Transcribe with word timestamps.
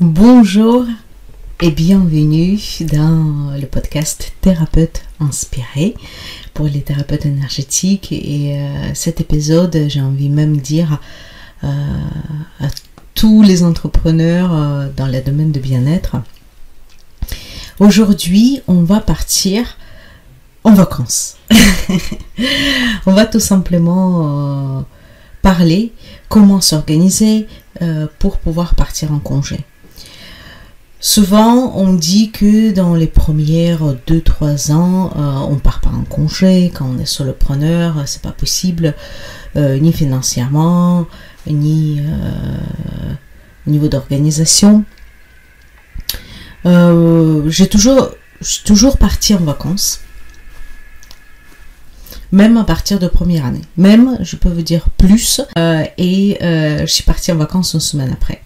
Bonjour 0.00 0.84
et 1.60 1.70
bienvenue 1.70 2.58
dans 2.80 3.54
le 3.56 3.64
podcast 3.64 4.32
Thérapeute 4.40 5.02
inspiré 5.20 5.94
pour 6.52 6.66
les 6.66 6.82
thérapeutes 6.82 7.26
énergétiques 7.26 8.10
et 8.10 8.58
euh, 8.58 8.92
cet 8.94 9.20
épisode 9.20 9.84
j'ai 9.86 10.00
envie 10.00 10.30
même 10.30 10.56
dire 10.56 10.98
euh, 11.62 11.68
à 12.58 12.66
tous 13.14 13.42
les 13.42 13.62
entrepreneurs 13.62 14.52
euh, 14.52 14.88
dans 14.96 15.06
le 15.06 15.20
domaine 15.20 15.52
de 15.52 15.60
bien-être. 15.60 16.16
Aujourd'hui 17.78 18.62
on 18.66 18.82
va 18.82 18.98
partir 18.98 19.78
en 20.64 20.74
vacances. 20.74 21.36
on 23.06 23.12
va 23.12 23.26
tout 23.26 23.38
simplement 23.38 24.84
parler 25.40 25.92
comment 26.28 26.60
s'organiser 26.60 27.46
pour 28.18 28.38
pouvoir 28.38 28.74
partir 28.74 29.12
en 29.12 29.20
congé. 29.20 29.64
Souvent, 31.06 31.74
on 31.76 31.92
dit 31.92 32.30
que 32.30 32.70
dans 32.70 32.94
les 32.94 33.06
premières 33.06 33.94
2-3 34.06 34.72
ans, 34.72 35.12
euh, 35.14 35.52
on 35.52 35.56
part 35.56 35.82
pas 35.82 35.90
en 35.90 36.02
congé. 36.02 36.72
Quand 36.74 36.86
on 36.86 36.98
est 36.98 37.04
solopreneur, 37.04 38.04
c'est 38.06 38.22
pas 38.22 38.32
possible, 38.32 38.94
euh, 39.54 39.78
ni 39.78 39.92
financièrement, 39.92 41.06
ni 41.46 42.00
euh, 42.00 43.12
au 43.66 43.70
niveau 43.70 43.88
d'organisation. 43.88 44.82
j'ai 46.64 47.66
toujours, 47.68 48.08
toujours 48.64 48.96
parti 48.96 49.34
en 49.34 49.40
vacances, 49.40 50.00
même 52.32 52.56
à 52.56 52.64
partir 52.64 52.98
de 52.98 53.08
première 53.08 53.44
année. 53.44 53.60
Même, 53.76 54.16
je 54.22 54.36
peux 54.36 54.48
vous 54.48 54.62
dire 54.62 54.88
plus, 54.96 55.42
et 55.98 56.38
je 56.40 56.86
suis 56.86 57.04
partie 57.04 57.30
en 57.30 57.36
vacances 57.36 57.74
une 57.74 57.80
semaine 57.80 58.10
après 58.10 58.40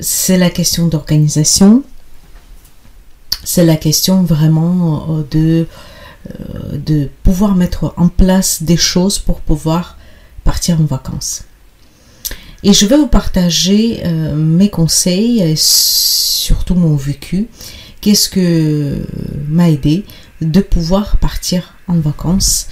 c'est 0.00 0.38
la 0.38 0.50
question 0.50 0.86
d'organisation, 0.86 1.82
c'est 3.44 3.64
la 3.64 3.76
question 3.76 4.22
vraiment 4.22 5.06
euh, 5.08 5.22
de, 5.30 5.66
euh, 6.28 6.78
de 6.78 7.08
pouvoir 7.22 7.54
mettre 7.54 7.94
en 7.96 8.08
place 8.08 8.62
des 8.62 8.76
choses 8.76 9.18
pour 9.18 9.40
pouvoir 9.40 9.98
partir 10.42 10.80
en 10.80 10.84
vacances. 10.84 11.44
Et 12.62 12.72
je 12.72 12.86
vais 12.86 12.96
vous 12.96 13.06
partager 13.06 14.00
euh, 14.04 14.34
mes 14.34 14.70
conseils 14.70 15.42
et 15.42 15.54
surtout 15.56 16.74
mon 16.74 16.96
vécu. 16.96 17.48
Qu'est-ce 18.00 18.28
que 18.28 19.06
m'a 19.48 19.70
aidé 19.70 20.04
de 20.40 20.60
pouvoir 20.60 21.18
partir 21.18 21.74
en 21.88 21.96
vacances? 21.96 22.68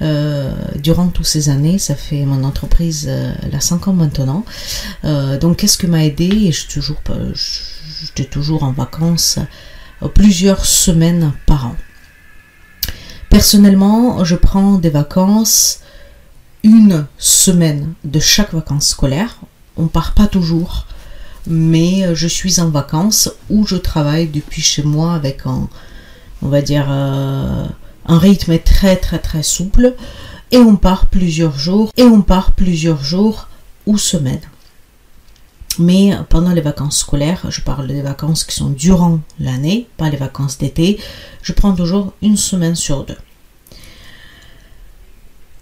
Euh, 0.00 0.52
durant 0.76 1.08
toutes 1.08 1.26
ces 1.26 1.48
années. 1.48 1.78
Ça 1.78 1.96
fait 1.96 2.24
mon 2.24 2.44
entreprise 2.44 3.06
euh, 3.08 3.32
la 3.50 3.60
5 3.60 3.88
ans 3.88 3.92
maintenant. 3.92 4.44
Euh, 5.04 5.38
donc 5.38 5.56
qu'est-ce 5.56 5.76
que 5.76 5.88
m'a 5.88 6.04
aidé? 6.04 6.26
Et 6.26 6.52
je 6.52 6.68
toujours, 6.68 6.98
j'étais 8.00 8.28
toujours 8.28 8.62
en 8.62 8.70
vacances 8.70 9.40
plusieurs 10.14 10.64
semaines 10.64 11.32
par 11.46 11.66
an. 11.66 11.76
Personnellement, 13.28 14.24
je 14.24 14.36
prends 14.36 14.78
des 14.78 14.90
vacances 14.90 15.80
une 16.62 17.06
semaine 17.18 17.94
de 18.04 18.20
chaque 18.20 18.54
vacances 18.54 18.90
scolaire. 18.90 19.40
On 19.76 19.88
part 19.88 20.14
pas 20.14 20.28
toujours, 20.28 20.86
mais 21.48 22.14
je 22.14 22.28
suis 22.28 22.60
en 22.60 22.70
vacances 22.70 23.32
où 23.50 23.66
je 23.66 23.76
travaille 23.76 24.28
depuis 24.28 24.62
chez 24.62 24.84
moi 24.84 25.14
avec 25.14 25.40
un, 25.44 25.68
on 26.42 26.48
va 26.48 26.62
dire, 26.62 26.86
un 28.08 28.18
rythme 28.18 28.58
très 28.58 28.96
très 28.96 29.18
très 29.18 29.42
souple 29.42 29.94
et 30.50 30.58
on 30.58 30.76
part 30.76 31.06
plusieurs 31.06 31.58
jours 31.58 31.92
et 31.96 32.02
on 32.02 32.22
part 32.22 32.52
plusieurs 32.52 33.04
jours 33.04 33.48
ou 33.86 33.98
semaines. 33.98 34.40
Mais 35.78 36.12
pendant 36.28 36.50
les 36.50 36.60
vacances 36.60 36.98
scolaires, 36.98 37.46
je 37.50 37.60
parle 37.60 37.86
des 37.86 38.02
vacances 38.02 38.44
qui 38.44 38.56
sont 38.56 38.70
durant 38.70 39.20
l'année, 39.38 39.86
pas 39.96 40.10
les 40.10 40.16
vacances 40.16 40.58
d'été, 40.58 40.98
je 41.42 41.52
prends 41.52 41.72
toujours 41.72 42.12
une 42.20 42.36
semaine 42.36 42.74
sur 42.74 43.04
deux. 43.04 43.16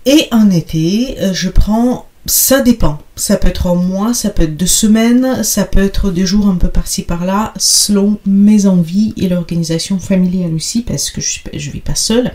Et 0.06 0.28
en 0.30 0.50
été, 0.50 1.18
je 1.32 1.50
prends 1.50 2.05
ça 2.26 2.60
dépend. 2.60 2.98
Ça 3.14 3.36
peut 3.36 3.48
être 3.48 3.66
un 3.66 3.74
mois, 3.74 4.14
ça 4.14 4.30
peut 4.30 4.42
être 4.42 4.56
deux 4.56 4.66
semaines, 4.66 5.42
ça 5.42 5.64
peut 5.64 5.82
être 5.82 6.10
des 6.10 6.26
jours 6.26 6.48
un 6.48 6.56
peu 6.56 6.68
par-ci 6.68 7.02
par-là, 7.02 7.54
selon 7.56 8.18
mes 8.26 8.66
envies 8.66 9.14
et 9.16 9.28
l'organisation 9.28 9.98
familiale 9.98 10.54
aussi, 10.54 10.82
parce 10.82 11.10
que 11.10 11.20
je 11.20 11.40
ne 11.52 11.72
vis 11.72 11.80
pas 11.80 11.94
seule. 11.94 12.34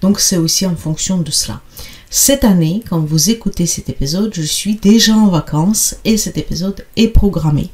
Donc 0.00 0.20
c'est 0.20 0.36
aussi 0.36 0.66
en 0.66 0.76
fonction 0.76 1.18
de 1.18 1.30
cela. 1.30 1.60
Cette 2.10 2.44
année, 2.44 2.82
quand 2.88 3.00
vous 3.00 3.30
écoutez 3.30 3.66
cet 3.66 3.88
épisode, 3.88 4.32
je 4.34 4.42
suis 4.42 4.76
déjà 4.76 5.14
en 5.14 5.28
vacances 5.28 5.96
et 6.04 6.16
cet 6.16 6.38
épisode 6.38 6.86
est 6.96 7.08
programmé. 7.08 7.70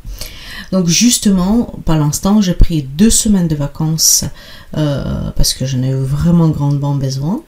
Donc 0.72 0.86
justement, 0.86 1.74
par 1.84 1.98
l'instant, 1.98 2.40
j'ai 2.40 2.54
pris 2.54 2.82
deux 2.82 3.10
semaines 3.10 3.48
de 3.48 3.56
vacances 3.56 4.24
euh, 4.76 5.30
parce 5.34 5.52
que 5.52 5.66
j'en 5.66 5.82
ai 5.82 5.90
eu 5.90 6.02
vraiment 6.02 6.48
grandement 6.48 6.94
besoin. 6.94 7.42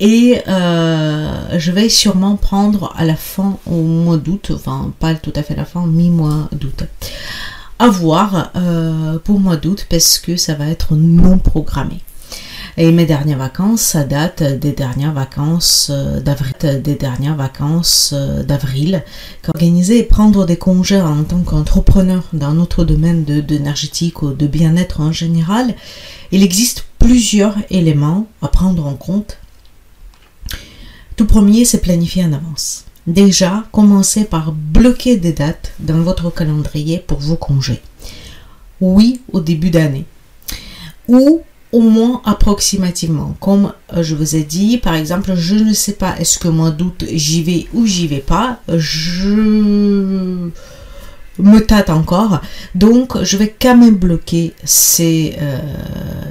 Et 0.00 0.40
euh, 0.48 1.58
je 1.58 1.72
vais 1.72 1.88
sûrement 1.88 2.36
prendre 2.36 2.92
à 2.96 3.04
la 3.04 3.16
fin, 3.16 3.58
au 3.66 3.82
mois 3.82 4.16
d'août, 4.16 4.52
enfin 4.54 4.92
pas 5.00 5.14
tout 5.14 5.32
à 5.34 5.42
fait 5.42 5.54
la 5.54 5.64
fin, 5.64 5.86
mi-mois 5.86 6.48
d'août. 6.52 6.84
À 7.78 7.88
voir 7.88 8.52
euh, 8.54 9.18
pour 9.18 9.40
mois 9.40 9.56
d'août 9.56 9.86
parce 9.90 10.18
que 10.18 10.36
ça 10.36 10.54
va 10.54 10.66
être 10.68 10.94
non 10.94 11.38
programmé. 11.38 12.03
Et 12.76 12.90
mes 12.90 13.06
dernières 13.06 13.38
vacances, 13.38 13.82
ça 13.82 14.02
date 14.02 14.42
des 14.42 14.72
dernières 14.72 15.12
vacances 15.12 15.92
euh, 15.92 16.20
d'avril, 16.20 16.82
des 16.82 16.96
dernières 16.96 17.36
vacances 17.36 18.12
d'avril. 18.12 19.04
Organiser 19.46 19.98
et 19.98 20.02
prendre 20.02 20.44
des 20.44 20.56
congés 20.56 21.00
en 21.00 21.22
tant 21.22 21.40
qu'entrepreneur 21.42 22.24
dans 22.32 22.52
notre 22.52 22.84
domaine 22.84 23.24
d'énergétique 23.24 24.22
ou 24.22 24.32
de 24.32 24.46
bien-être 24.46 25.00
en 25.00 25.12
général, 25.12 25.74
il 26.32 26.42
existe 26.42 26.86
plusieurs 26.98 27.56
éléments 27.70 28.26
à 28.42 28.48
prendre 28.48 28.86
en 28.86 28.94
compte 28.94 29.38
tout 31.16 31.26
premier, 31.26 31.64
c'est 31.64 31.80
planifier 31.80 32.24
en 32.24 32.32
avance. 32.32 32.86
Déjà, 33.06 33.64
commencez 33.70 34.24
par 34.24 34.50
bloquer 34.50 35.16
des 35.16 35.32
dates 35.32 35.72
dans 35.78 36.02
votre 36.02 36.30
calendrier 36.30 36.98
pour 36.98 37.20
vos 37.20 37.36
congés. 37.36 37.82
Oui, 38.80 39.20
au 39.32 39.40
début 39.40 39.70
d'année. 39.70 40.06
Ou 41.06 41.42
au 41.74 41.80
moins 41.80 42.22
approximativement. 42.24 43.34
Comme 43.40 43.72
euh, 43.92 44.04
je 44.04 44.14
vous 44.14 44.36
ai 44.36 44.44
dit, 44.44 44.78
par 44.78 44.94
exemple, 44.94 45.34
je 45.34 45.56
ne 45.56 45.72
sais 45.72 45.94
pas 45.94 46.14
est-ce 46.20 46.38
que 46.38 46.46
mois 46.46 46.70
d'août 46.70 47.04
j'y 47.12 47.42
vais 47.42 47.66
ou 47.74 47.84
j'y 47.84 48.06
vais 48.06 48.20
pas. 48.20 48.60
Je 48.68 50.50
me 51.38 51.58
tâte 51.58 51.90
encore. 51.90 52.40
Donc, 52.76 53.20
je 53.24 53.36
vais 53.36 53.52
quand 53.60 53.76
même 53.76 53.96
bloquer 53.96 54.54
ces 54.62 55.34
euh, 55.42 55.58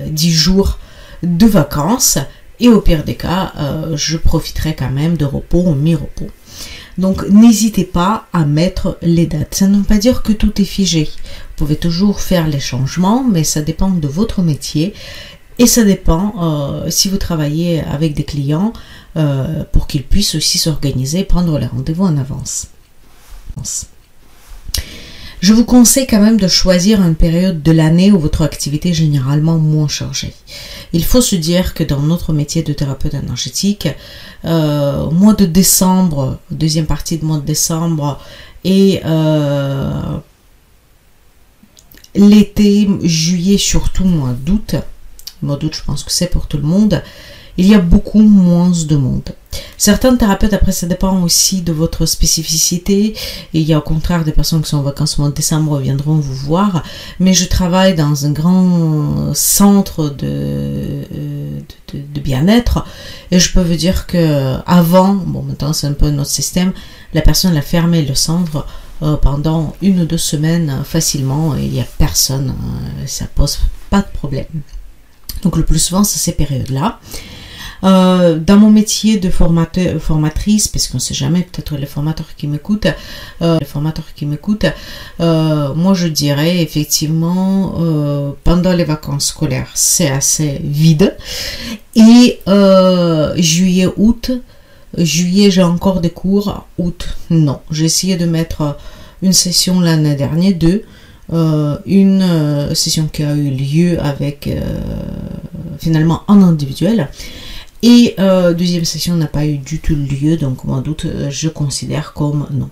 10 0.07 0.31
jours 0.31 0.79
de 1.23 1.45
vacances 1.45 2.19
et 2.61 2.69
au 2.69 2.79
pire 2.79 3.03
des 3.03 3.15
cas, 3.15 3.51
euh, 3.57 3.97
je 3.97 4.15
profiterai 4.15 4.75
quand 4.75 4.91
même 4.91 5.17
de 5.17 5.25
repos 5.25 5.63
ou 5.65 5.75
mi-repos. 5.75 6.29
Donc 6.97 7.27
n'hésitez 7.29 7.85
pas 7.85 8.27
à 8.33 8.45
mettre 8.45 8.97
les 9.01 9.25
dates. 9.25 9.55
Ça 9.55 9.67
ne 9.67 9.78
veut 9.78 9.84
pas 9.84 9.97
dire 9.97 10.23
que 10.23 10.31
tout 10.31 10.61
est 10.61 10.66
figé. 10.66 11.05
Vous 11.05 11.66
pouvez 11.66 11.75
toujours 11.75 12.19
faire 12.19 12.47
les 12.47 12.59
changements, 12.59 13.23
mais 13.23 13.43
ça 13.43 13.61
dépend 13.61 13.90
de 13.90 14.07
votre 14.07 14.41
métier. 14.41 14.93
Et 15.59 15.67
ça 15.67 15.84
dépend 15.84 16.34
euh, 16.41 16.90
si 16.90 17.09
vous 17.09 17.17
travaillez 17.17 17.81
avec 17.81 18.16
des 18.16 18.23
clients 18.23 18.73
euh, 19.17 19.63
pour 19.72 19.87
qu'ils 19.87 20.03
puissent 20.03 20.35
aussi 20.35 20.57
s'organiser, 20.57 21.23
prendre 21.23 21.59
les 21.59 21.67
rendez-vous 21.67 22.05
en 22.05 22.17
avance. 22.17 22.67
Je 25.43 25.51
vous 25.51 25.66
conseille 25.66 26.07
quand 26.07 26.22
même 26.22 26.40
de 26.40 26.47
choisir 26.47 27.01
une 27.01 27.16
période 27.16 27.61
de 27.61 27.73
l'année 27.73 28.13
où 28.13 28.17
votre 28.17 28.43
activité 28.43 28.91
est 28.91 28.93
généralement 28.93 29.57
moins 29.57 29.90
chargée. 29.90 30.34
Il 30.93 31.03
faut 31.03 31.19
se 31.19 31.35
dire 31.35 31.73
que 31.73 31.84
dans 31.84 31.99
notre 31.99 32.31
métier 32.31 32.63
de 32.63 32.72
thérapeute 32.72 33.13
énergétique, 33.13 33.90
euh, 34.45 35.09
mois 35.09 35.34
de 35.34 35.45
décembre, 35.45 36.40
deuxième 36.49 36.85
partie 36.85 37.17
de 37.17 37.25
mois 37.25 37.40
de 37.40 37.45
décembre 37.45 38.22
et 38.63 39.01
euh, 39.03 40.17
l'été, 42.16 42.87
juillet, 43.01 43.57
surtout 43.57 44.05
mois 44.05 44.31
d'août, 44.31 44.75
mois 45.41 45.57
d'août 45.57 45.73
je 45.75 45.84
pense 45.84 46.05
que 46.05 46.11
c'est 46.13 46.28
pour 46.28 46.47
tout 46.47 46.55
le 46.55 46.63
monde, 46.63 47.03
il 47.58 47.67
y 47.67 47.76
a 47.76 47.79
beaucoup 47.79 48.22
moins 48.22 48.72
de 48.72 48.96
monde. 48.96 49.34
Certains 49.78 50.16
thérapeutes, 50.16 50.53
après, 50.53 50.72
ça 50.72 50.88
dépend 50.88 51.22
aussi 51.22 51.61
de 51.61 51.73
votre 51.73 52.05
spécificité. 52.05 53.14
Il 53.53 53.61
y 53.61 53.73
a 53.73 53.78
au 53.78 53.82
contraire 53.82 54.23
des 54.23 54.32
personnes 54.32 54.61
qui 54.61 54.70
sont 54.70 54.78
en 54.78 54.82
vacances 54.82 55.20
au 55.20 55.22
mois 55.22 55.29
de 55.29 55.35
décembre 55.35 55.79
viendront 55.79 56.16
vous 56.16 56.34
voir. 56.34 56.84
Mais 57.20 57.34
je 57.34 57.46
travaille 57.46 57.94
dans 57.94 58.26
un 58.26 58.32
grand 58.32 59.34
centre 59.34 60.09
de, 60.09 61.03
de, 61.94 62.20
bien-être 62.20 62.85
et 63.32 63.40
je 63.40 63.52
peux 63.52 63.61
vous 63.61 63.76
dire 63.76 64.08
que 64.08 64.56
avant, 64.66 65.14
bon 65.14 65.41
maintenant 65.44 65.73
c'est 65.73 65.88
un 65.88 65.94
peu 65.94 66.09
notre 66.09 66.29
système, 66.29 66.72
la 67.14 67.22
personne 67.22 67.56
a 67.58 67.61
fermé 67.61 68.02
le 68.02 68.16
centre 68.16 68.66
euh, 69.02 69.17
pendant 69.17 69.76
une 69.82 70.02
ou 70.02 70.06
deux 70.06 70.17
semaines 70.17 70.84
facilement 70.85 71.56
et 71.56 71.64
il 71.64 71.72
n'y 71.72 71.82
a 71.82 71.88
personne, 71.97 72.49
euh, 72.49 73.03
ça 73.06 73.26
pose 73.35 73.59
pas 73.90 74.02
de 74.02 74.17
problème. 74.17 74.46
Donc 75.44 75.58
le 75.58 75.66
plus 75.66 75.79
souvent 75.79 76.03
c'est 76.03 76.20
ces 76.20 76.32
périodes-là. 76.32 76.99
Euh, 77.84 78.40
dans 78.40 78.58
mon 78.58 78.72
métier 78.72 79.18
de 79.18 79.30
formateur, 79.30 80.02
formatrice, 80.02 80.68
parce 80.70 80.88
qu'on 80.88 80.97
ne 80.97 81.02
sait 81.02 81.14
jamais, 81.14 81.41
peut-être 81.41 81.76
les 81.76 81.85
formateurs 81.85 82.34
qui 82.38 82.47
m'écoutent, 82.47 82.88
euh, 83.41 83.58
les 83.59 83.66
formateurs 83.66 84.06
qui 84.16 84.26
m'écoutent, 84.26 84.68
euh, 85.20 85.74
moi 85.74 85.94
je 85.94 86.08
dirais 86.08 86.62
effectivement 86.62 87.76
pendant 88.44 88.74
les 88.74 88.85
vacances 88.85 89.28
scolaires 89.28 89.70
c'est 89.74 90.09
assez 90.09 90.62
vide 90.64 91.16
et 91.96 92.40
juillet, 93.38 93.88
août, 93.97 94.32
juillet 94.97 95.52
j'ai 95.52 95.64
encore 95.64 96.00
des 96.00 96.09
cours, 96.09 96.66
août 96.78 97.18
non, 97.30 97.59
j'ai 97.70 97.85
essayé 97.85 98.16
de 98.16 98.26
mettre 98.26 98.78
une 99.22 99.34
session 99.34 99.82
l'année 99.82 100.16
dernière, 100.16 100.56
deux. 100.56 100.84
une 101.85 102.74
session 102.74 103.09
qui 103.12 103.24
a 103.24 103.35
eu 103.35 103.50
lieu 103.50 104.00
avec 104.00 104.50
finalement 105.80 106.22
en 106.28 106.41
individuel 106.41 107.09
et 107.84 108.16
euh, 108.18 108.53
deuxième 108.53 108.85
session 108.85 109.16
n'a 109.16 109.28
pas 109.28 109.46
eu 109.46 109.58
du 109.58 109.80
tout 109.80 109.94
lieu, 109.94 110.38
donc 110.38 110.64
au 110.64 110.80
doute, 110.80 111.03
euh, 111.03 111.30
je 111.30 111.50
considère 111.50 112.14
comme 112.14 112.47
non. 112.50 112.70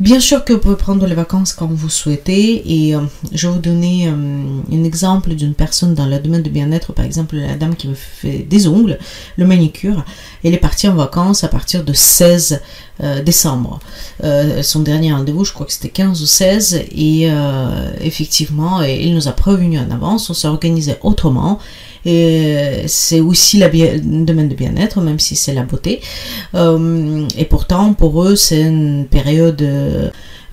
Bien 0.00 0.18
sûr 0.18 0.44
que 0.44 0.54
vous 0.54 0.58
pouvez 0.58 0.76
prendre 0.76 1.06
les 1.06 1.14
vacances 1.14 1.52
quand 1.52 1.68
vous 1.70 1.90
souhaitez 1.90 2.86
et 2.86 2.96
euh, 2.96 3.00
je 3.32 3.46
vais 3.46 3.52
vous 3.52 3.60
donner 3.60 4.08
un 4.08 4.82
exemple 4.82 5.34
d'une 5.34 5.52
personne 5.54 5.94
dans 5.94 6.06
le 6.06 6.18
domaine 6.18 6.42
de 6.42 6.48
bien-être, 6.48 6.94
par 6.94 7.04
exemple 7.04 7.36
la 7.36 7.54
dame 7.54 7.76
qui 7.76 7.86
me 7.86 7.94
fait 7.94 8.38
des 8.38 8.66
ongles, 8.66 8.98
le 9.36 9.46
manicure, 9.46 10.04
elle 10.42 10.54
est 10.54 10.58
partie 10.58 10.88
en 10.88 10.94
vacances 10.94 11.44
à 11.44 11.48
partir 11.48 11.84
de 11.84 11.92
16 11.92 12.60
décembre. 13.24 13.78
son 14.62 14.80
dernier 14.80 15.12
rendez-vous, 15.12 15.44
je 15.44 15.52
crois 15.52 15.66
que 15.66 15.72
c'était 15.72 15.90
15 15.90 16.22
ou 16.22 16.26
16 16.26 16.82
et 16.90 17.28
effectivement, 18.00 18.82
il 18.82 19.14
nous 19.14 19.28
a 19.28 19.32
prévenu 19.32 19.78
en 19.78 19.90
avance, 19.90 20.28
on 20.28 20.34
s'est 20.34 20.48
organisé 20.48 20.96
autrement 21.02 21.60
et 22.06 22.84
c'est 22.86 23.20
aussi 23.20 23.58
le 23.58 23.98
domaine 24.24 24.48
de 24.48 24.54
bien-être, 24.54 25.00
même 25.00 25.18
si 25.18 25.36
c'est 25.36 25.54
la 25.54 25.62
beauté. 25.62 26.00
Euh, 26.54 27.26
et 27.36 27.44
pourtant, 27.44 27.94
pour 27.94 28.24
eux, 28.24 28.36
c'est 28.36 28.62
une 28.62 29.06
période... 29.06 29.62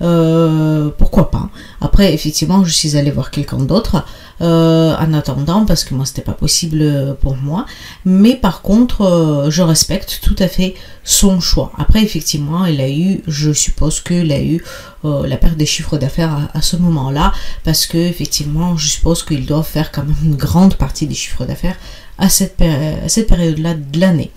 Euh, 0.02 0.90
pourquoi 0.98 1.30
pas 1.30 1.48
Après, 1.80 2.12
effectivement, 2.12 2.64
je 2.64 2.72
suis 2.72 2.96
allée 2.96 3.12
voir 3.12 3.30
quelqu'un 3.30 3.58
d'autre 3.58 4.04
euh, 4.42 4.96
en 4.96 5.12
attendant 5.14 5.64
parce 5.64 5.84
que 5.84 5.94
moi 5.94 6.04
c'était 6.04 6.22
pas 6.22 6.32
possible 6.32 7.16
pour 7.20 7.36
moi. 7.36 7.66
Mais 8.04 8.34
par 8.34 8.62
contre, 8.62 9.02
euh, 9.02 9.50
je 9.50 9.62
respecte 9.62 10.20
tout 10.22 10.36
à 10.38 10.48
fait 10.48 10.74
son 11.04 11.40
choix. 11.40 11.72
Après, 11.78 12.02
effectivement, 12.02 12.64
il 12.64 12.80
a 12.80 12.90
eu, 12.90 13.22
je 13.26 13.52
suppose 13.52 14.00
qu'il 14.00 14.32
a 14.32 14.40
eu 14.42 14.62
euh, 15.04 15.26
la 15.26 15.36
perte 15.36 15.56
des 15.56 15.66
chiffres 15.66 15.96
d'affaires 15.96 16.48
à, 16.54 16.62
ce 16.62 16.76
moment-là 16.76 17.32
parce 17.64 17.86
que 17.86 17.98
effectivement, 17.98 18.76
je 18.76 18.88
suppose 18.88 19.24
qu'il 19.24 19.46
doit 19.46 19.62
faire 19.62 19.92
quand 19.92 20.04
même 20.04 20.16
une 20.24 20.36
grande 20.36 20.74
partie 20.74 21.06
des 21.06 21.14
chiffres 21.14 21.44
d'affaires 21.44 21.76
à 22.18 22.28
cette, 22.28 22.56
période-là 22.56 23.74
de 23.74 24.00
l'année. 24.00 24.30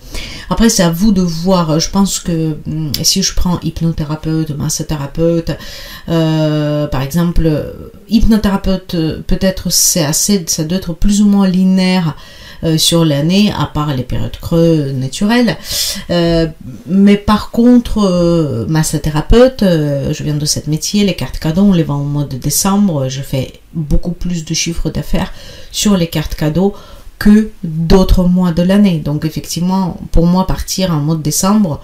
Après, 0.50 0.68
c'est 0.68 0.82
à 0.82 0.90
vous 0.90 1.12
de 1.12 1.22
voir. 1.22 1.78
Je 1.78 1.90
pense 1.90 2.18
que 2.18 2.56
hum, 2.66 2.92
si 3.02 3.22
je 3.22 3.34
prends 3.34 3.60
hypnothérapeute, 3.60 4.50
massothérapeute, 4.50 5.52
euh, 6.08 6.86
par 6.86 7.02
exemple, 7.02 7.50
hypnothérapeute, 8.08 8.96
peut-être 9.26 9.70
c'est 9.70 10.04
assez, 10.04 10.44
ça 10.46 10.64
doit 10.64 10.78
être 10.78 10.94
plus 10.94 11.22
ou 11.22 11.26
moins 11.26 11.46
linéaire 11.46 12.16
euh, 12.64 12.78
sur 12.78 13.04
l'année, 13.04 13.52
à 13.56 13.66
part 13.66 13.94
les 13.94 14.02
périodes 14.02 14.38
creux 14.40 14.92
naturelles. 14.92 15.56
Euh, 16.10 16.46
mais 16.86 17.16
par 17.16 17.50
contre, 17.50 18.66
massothérapeute, 18.68 19.62
je 19.62 20.22
viens 20.22 20.36
de 20.36 20.46
cette 20.46 20.66
métier, 20.66 21.04
les 21.04 21.14
cartes 21.14 21.38
cadeaux, 21.38 21.62
on 21.62 21.72
les 21.72 21.82
vend 21.82 22.00
au 22.00 22.04
mois 22.04 22.24
de 22.24 22.36
décembre, 22.38 23.08
je 23.08 23.20
fais 23.20 23.52
beaucoup 23.74 24.12
plus 24.12 24.44
de 24.44 24.54
chiffres 24.54 24.88
d'affaires 24.88 25.32
sur 25.70 25.96
les 25.96 26.06
cartes 26.06 26.34
cadeaux 26.34 26.74
que 27.18 27.50
d'autres 27.64 28.24
mois 28.24 28.52
de 28.52 28.62
l'année. 28.62 28.98
Donc 28.98 29.24
effectivement, 29.24 29.98
pour 30.12 30.26
moi, 30.26 30.46
partir 30.46 30.92
en 30.92 30.96
mois 30.96 31.16
de 31.16 31.22
décembre, 31.22 31.80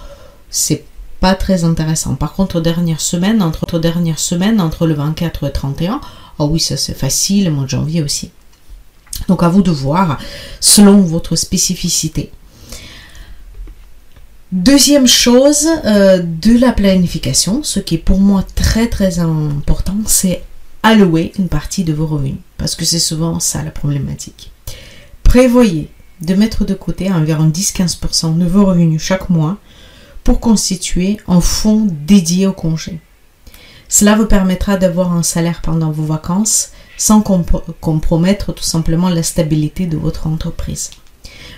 c'est 0.50 0.84
pas 1.20 1.34
très 1.34 1.64
intéressant. 1.64 2.14
Par 2.16 2.34
contre, 2.34 2.60
dernière 2.60 3.00
semaine, 3.00 3.42
entre 3.42 3.78
dernières 3.78 4.18
semaines, 4.18 4.60
entre 4.60 4.86
le 4.86 4.94
24 4.94 5.44
et 5.44 5.46
le 5.46 5.52
31, 5.52 6.00
ah 6.38 6.44
oui, 6.44 6.60
ça 6.60 6.76
c'est 6.76 6.96
facile, 6.96 7.44
le 7.46 7.50
mois 7.50 7.64
de 7.64 7.70
janvier 7.70 8.02
aussi. 8.02 8.30
Donc 9.28 9.42
à 9.42 9.48
vous 9.48 9.62
de 9.62 9.70
voir 9.70 10.18
selon 10.60 11.02
votre 11.02 11.36
spécificité. 11.36 12.32
Deuxième 14.50 15.06
chose 15.06 15.66
euh, 15.86 16.22
de 16.22 16.58
la 16.58 16.72
planification, 16.72 17.62
ce 17.62 17.80
qui 17.80 17.94
est 17.94 17.98
pour 17.98 18.18
moi 18.18 18.44
très 18.54 18.88
très 18.88 19.18
important, 19.18 19.96
c'est 20.04 20.42
allouer 20.82 21.32
une 21.38 21.48
partie 21.48 21.84
de 21.84 21.92
vos 21.94 22.06
revenus. 22.06 22.36
Parce 22.58 22.74
que 22.74 22.84
c'est 22.84 22.98
souvent 22.98 23.40
ça 23.40 23.62
la 23.62 23.70
problématique. 23.70 24.51
Prévoyez 25.32 25.88
de 26.20 26.34
mettre 26.34 26.66
de 26.66 26.74
côté 26.74 27.10
environ 27.10 27.48
10-15% 27.48 28.36
de 28.36 28.44
vos 28.44 28.66
revenus 28.66 29.00
chaque 29.00 29.30
mois 29.30 29.56
pour 30.24 30.40
constituer 30.40 31.16
un 31.26 31.40
fonds 31.40 31.88
dédié 31.90 32.46
au 32.46 32.52
congé. 32.52 33.00
Cela 33.88 34.14
vous 34.14 34.26
permettra 34.26 34.76
d'avoir 34.76 35.14
un 35.14 35.22
salaire 35.22 35.62
pendant 35.62 35.90
vos 35.90 36.04
vacances 36.04 36.72
sans 36.98 37.22
compromettre 37.22 38.52
tout 38.52 38.62
simplement 38.62 39.08
la 39.08 39.22
stabilité 39.22 39.86
de 39.86 39.96
votre 39.96 40.26
entreprise. 40.26 40.90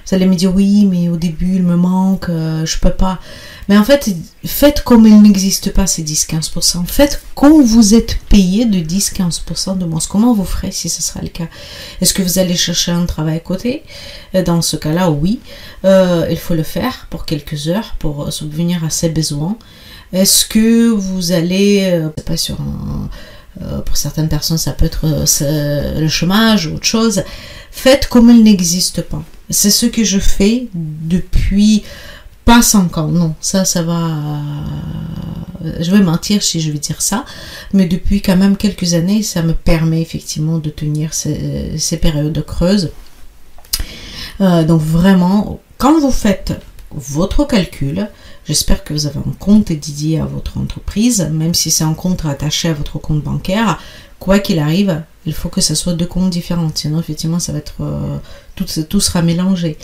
Vous 0.06 0.14
allez 0.14 0.26
me 0.26 0.34
dire 0.34 0.54
oui, 0.54 0.86
mais 0.86 1.08
au 1.08 1.16
début 1.16 1.56
il 1.56 1.62
me 1.62 1.76
manque, 1.76 2.28
euh, 2.28 2.66
je 2.66 2.78
peux 2.78 2.90
pas. 2.90 3.18
Mais 3.68 3.78
en 3.78 3.84
fait, 3.84 4.10
faites 4.44 4.82
comme 4.82 5.06
il 5.06 5.22
n'existe 5.22 5.72
pas 5.72 5.86
ces 5.86 6.02
10-15%. 6.02 6.86
Faites 6.86 7.22
quand 7.34 7.62
vous 7.62 7.94
êtes 7.94 8.18
payé 8.28 8.66
de 8.66 8.78
10-15% 8.78 9.78
de 9.78 9.84
moins. 9.86 10.00
Comment 10.08 10.34
vous 10.34 10.44
ferez 10.44 10.70
si 10.70 10.88
ce 10.88 11.02
sera 11.02 11.20
le 11.22 11.28
cas? 11.28 11.48
Est-ce 12.00 12.12
que 12.12 12.22
vous 12.22 12.38
allez 12.38 12.56
chercher 12.56 12.92
un 12.92 13.06
travail 13.06 13.36
à 13.36 13.40
côté? 13.40 13.82
Euh, 14.34 14.42
Dans 14.42 14.60
ce 14.60 14.76
cas-là, 14.76 15.10
oui. 15.10 15.40
Euh, 15.84 16.26
il 16.30 16.38
faut 16.38 16.54
le 16.54 16.62
faire 16.62 17.06
pour 17.10 17.24
quelques 17.24 17.68
heures 17.68 17.96
pour 17.98 18.32
subvenir 18.32 18.84
à 18.84 18.90
ses 18.90 19.08
besoins. 19.08 19.56
Est-ce 20.12 20.44
que 20.44 20.88
vous 20.90 21.32
allez, 21.32 22.02
pas 22.26 22.36
sur 22.36 22.58
euh, 23.62 23.80
pour 23.82 23.96
certaines 23.96 24.28
personnes, 24.28 24.58
ça 24.58 24.72
peut 24.72 24.84
être 24.84 25.04
euh, 25.42 26.00
le 26.00 26.08
chômage 26.08 26.66
ou 26.66 26.74
autre 26.74 26.86
chose. 26.86 27.22
Faites 27.70 28.08
comme 28.08 28.30
il 28.30 28.42
n'existe 28.42 29.02
pas. 29.02 29.22
C'est 29.50 29.70
ce 29.70 29.86
que 29.86 30.04
je 30.04 30.18
fais 30.18 30.68
depuis 30.74 31.82
pas 32.44 32.62
5 32.62 32.98
ans. 32.98 33.08
Non, 33.08 33.34
ça, 33.40 33.64
ça 33.64 33.82
va. 33.82 34.10
Euh, 35.64 35.72
je 35.80 35.90
vais 35.90 36.00
mentir 36.00 36.42
si 36.42 36.60
je 36.60 36.70
vais 36.70 36.78
dire 36.78 37.00
ça, 37.00 37.24
mais 37.72 37.86
depuis 37.86 38.20
quand 38.20 38.36
même 38.36 38.56
quelques 38.56 38.94
années, 38.94 39.22
ça 39.22 39.42
me 39.42 39.54
permet 39.54 40.02
effectivement 40.02 40.58
de 40.58 40.70
tenir 40.70 41.14
ces, 41.14 41.98
périodes 42.00 42.44
creuses. 42.44 42.90
donc 44.40 44.80
vraiment, 44.80 45.60
quand 45.78 45.98
vous 45.98 46.10
faites 46.10 46.52
votre 46.90 47.46
calcul, 47.46 48.08
J'espère 48.46 48.84
que 48.84 48.92
vous 48.92 49.06
avez 49.06 49.18
un 49.18 49.32
compte 49.38 49.68
dédié 49.68 50.20
à 50.20 50.26
votre 50.26 50.58
entreprise, 50.58 51.28
même 51.32 51.54
si 51.54 51.70
c'est 51.70 51.84
un 51.84 51.94
compte 51.94 52.26
attaché 52.26 52.68
à 52.68 52.74
votre 52.74 52.98
compte 52.98 53.22
bancaire. 53.22 53.80
Quoi 54.18 54.38
qu'il 54.38 54.58
arrive, 54.58 55.02
il 55.24 55.32
faut 55.32 55.48
que 55.48 55.62
ce 55.62 55.74
soit 55.74 55.94
deux 55.94 56.06
comptes 56.06 56.30
différents, 56.30 56.70
sinon 56.74 57.00
effectivement 57.00 57.38
ça 57.38 57.52
va 57.52 57.58
être 57.58 57.80
euh, 57.80 58.18
tout, 58.54 59.00
sera 59.00 59.22
mélangé. 59.22 59.76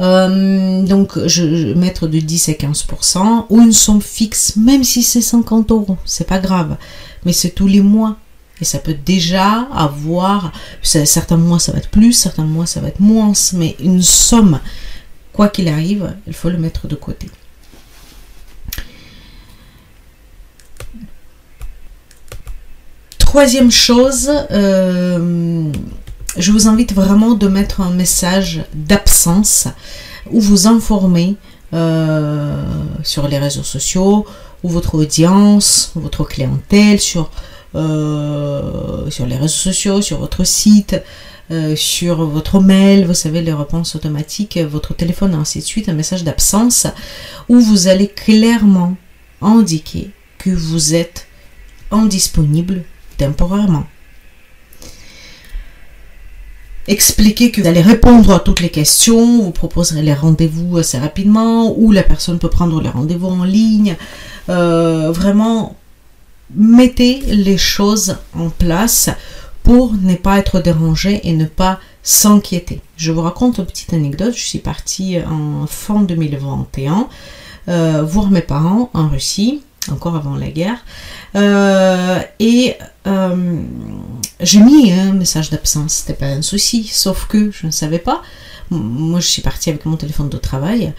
Euh, 0.00 0.82
donc 0.82 1.18
je, 1.26 1.74
mettre 1.74 2.06
de 2.06 2.18
10 2.18 2.48
à 2.48 2.52
15% 2.52 3.46
ou 3.50 3.60
une 3.60 3.72
somme 3.72 4.02
fixe, 4.02 4.56
même 4.56 4.84
si 4.84 5.02
c'est 5.02 5.20
50 5.20 5.70
euros, 5.70 5.98
c'est 6.04 6.26
pas 6.26 6.38
grave, 6.38 6.76
mais 7.24 7.32
c'est 7.32 7.50
tous 7.50 7.66
les 7.66 7.80
mois. 7.80 8.16
Et 8.60 8.64
ça 8.64 8.78
peut 8.78 8.96
déjà 9.04 9.68
avoir, 9.74 10.50
certains 10.82 11.36
mois 11.36 11.58
ça 11.58 11.72
va 11.72 11.78
être 11.78 11.90
plus, 11.90 12.12
certains 12.12 12.44
mois 12.44 12.64
ça 12.64 12.80
va 12.80 12.88
être 12.88 13.00
moins, 13.00 13.32
mais 13.52 13.76
une 13.80 14.02
somme, 14.02 14.60
quoi 15.32 15.48
qu'il 15.48 15.68
arrive, 15.68 16.14
il 16.26 16.32
faut 16.32 16.48
le 16.48 16.56
mettre 16.56 16.88
de 16.88 16.94
côté. 16.94 17.28
Troisième 23.18 23.70
chose, 23.70 24.30
euh, 24.50 25.70
je 26.38 26.52
vous 26.52 26.68
invite 26.68 26.92
vraiment 26.92 27.34
de 27.34 27.48
mettre 27.48 27.80
un 27.80 27.90
message 27.90 28.64
d'absence 28.74 29.68
ou 30.30 30.40
vous 30.40 30.66
informer 30.66 31.36
euh, 31.72 32.62
sur 33.02 33.28
les 33.28 33.38
réseaux 33.38 33.62
sociaux 33.62 34.26
ou 34.62 34.68
votre 34.68 34.96
audience, 34.96 35.92
votre 35.94 36.24
clientèle, 36.24 37.00
sur, 37.00 37.30
euh, 37.74 39.10
sur 39.10 39.26
les 39.26 39.36
réseaux 39.36 39.48
sociaux, 39.48 40.02
sur 40.02 40.18
votre 40.18 40.44
site, 40.44 40.96
euh, 41.50 41.76
sur 41.76 42.26
votre 42.26 42.60
mail, 42.60 43.06
vous 43.06 43.14
savez, 43.14 43.40
les 43.40 43.52
réponses 43.52 43.94
automatiques, 43.94 44.58
votre 44.58 44.94
téléphone, 44.94 45.34
ainsi 45.34 45.60
de 45.60 45.64
suite, 45.64 45.88
un 45.88 45.94
message 45.94 46.24
d'absence 46.24 46.86
où 47.48 47.60
vous 47.60 47.88
allez 47.88 48.08
clairement 48.08 48.96
indiquer 49.40 50.10
que 50.38 50.50
vous 50.50 50.94
êtes 50.94 51.28
indisponible 51.90 52.82
temporairement. 53.16 53.86
Expliquez 56.88 57.50
que 57.50 57.60
vous 57.60 57.66
allez 57.66 57.80
répondre 57.80 58.32
à 58.32 58.40
toutes 58.40 58.60
les 58.60 58.68
questions, 58.68 59.42
vous 59.42 59.50
proposerez 59.50 60.02
les 60.02 60.14
rendez-vous 60.14 60.78
assez 60.78 60.98
rapidement, 60.98 61.74
ou 61.76 61.90
la 61.92 62.02
personne 62.02 62.38
peut 62.38 62.48
prendre 62.48 62.80
les 62.80 62.88
rendez-vous 62.88 63.28
en 63.28 63.44
ligne. 63.44 63.96
Euh, 64.48 65.10
vraiment, 65.10 65.76
mettez 66.54 67.20
les 67.26 67.58
choses 67.58 68.16
en 68.38 68.50
place 68.50 69.10
pour 69.64 69.94
ne 69.94 70.14
pas 70.14 70.38
être 70.38 70.60
dérangé 70.60 71.20
et 71.24 71.32
ne 71.32 71.46
pas 71.46 71.80
s'inquiéter. 72.04 72.80
Je 72.96 73.10
vous 73.10 73.22
raconte 73.22 73.58
une 73.58 73.66
petite 73.66 73.92
anecdote. 73.92 74.34
Je 74.36 74.44
suis 74.44 74.60
partie 74.60 75.18
en 75.28 75.66
fin 75.66 76.02
2021 76.02 77.08
euh, 77.68 78.04
voir 78.04 78.30
mes 78.30 78.42
parents 78.42 78.90
en 78.94 79.08
Russie, 79.08 79.62
encore 79.92 80.16
avant 80.16 80.36
la 80.36 80.48
guerre. 80.48 80.78
Euh, 81.34 82.20
et 82.38 82.76
euh, 83.06 83.56
j'ai 84.40 84.60
mis 84.60 84.92
un 84.92 85.12
message 85.12 85.50
d'absence, 85.50 85.94
c'était 85.94 86.14
pas 86.18 86.26
un 86.26 86.42
souci, 86.42 86.84
sauf 86.84 87.26
que 87.26 87.50
je 87.50 87.66
ne 87.66 87.70
savais 87.70 87.98
pas. 87.98 88.22
Moi, 88.70 89.20
je 89.20 89.26
suis 89.26 89.42
partie 89.42 89.70
avec 89.70 89.84
mon 89.84 89.96
téléphone 89.96 90.28
de 90.28 90.38
travail, 90.38 90.92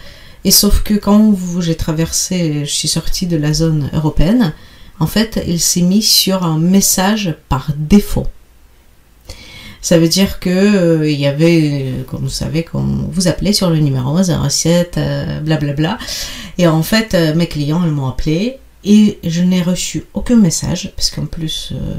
et 0.44 0.50
sauf 0.50 0.82
que 0.82 0.94
quand 0.94 1.34
j'ai 1.60 1.74
traversé, 1.74 2.64
je 2.64 2.70
suis 2.70 2.88
sortie 2.88 3.26
de 3.26 3.36
la 3.36 3.52
zone 3.52 3.90
européenne, 3.92 4.54
en 5.00 5.06
fait, 5.06 5.42
il 5.46 5.60
s'est 5.60 5.82
mis 5.82 6.02
sur 6.02 6.44
un 6.44 6.58
message 6.58 7.34
par 7.48 7.70
défaut. 7.76 8.26
Ça 9.80 9.98
veut 9.98 10.08
dire 10.08 10.40
que 10.40 10.50
euh, 10.50 11.08
il 11.08 11.20
y 11.20 11.26
avait, 11.26 11.92
comme 12.08 12.22
vous 12.22 12.28
savez, 12.28 12.64
quand 12.64 12.84
vous 13.12 13.28
appelez 13.28 13.52
sur 13.52 13.70
le 13.70 13.78
numéro 13.78 14.20
07, 14.22 14.98
blablabla. 15.42 15.98
Et 16.58 16.66
en 16.66 16.82
fait, 16.82 17.16
mes 17.36 17.46
clients, 17.46 17.82
ils 17.84 17.92
m'ont 17.92 18.08
appelé 18.08 18.58
et 18.84 19.18
je 19.24 19.42
n'ai 19.42 19.62
reçu 19.62 20.04
aucun 20.14 20.36
message, 20.36 20.92
parce 20.96 21.10
qu'en 21.10 21.26
plus, 21.26 21.72
euh, 21.72 21.94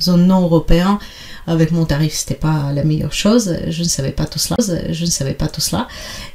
zone 0.00 0.26
non 0.26 0.42
européen, 0.42 0.98
avec 1.46 1.72
mon 1.72 1.84
tarif, 1.84 2.12
c'était 2.14 2.34
pas 2.34 2.72
la 2.72 2.84
meilleure 2.84 3.12
chose. 3.12 3.56
Je 3.68 3.82
ne 3.82 3.88
savais 3.88 4.12
pas 4.12 4.26
tout 4.26 4.38
cela. 4.38 4.56
Je 4.90 5.04
ne 5.04 5.10
savais 5.10 5.34
pas 5.34 5.48
tout 5.48 5.60
cela. 5.60 5.88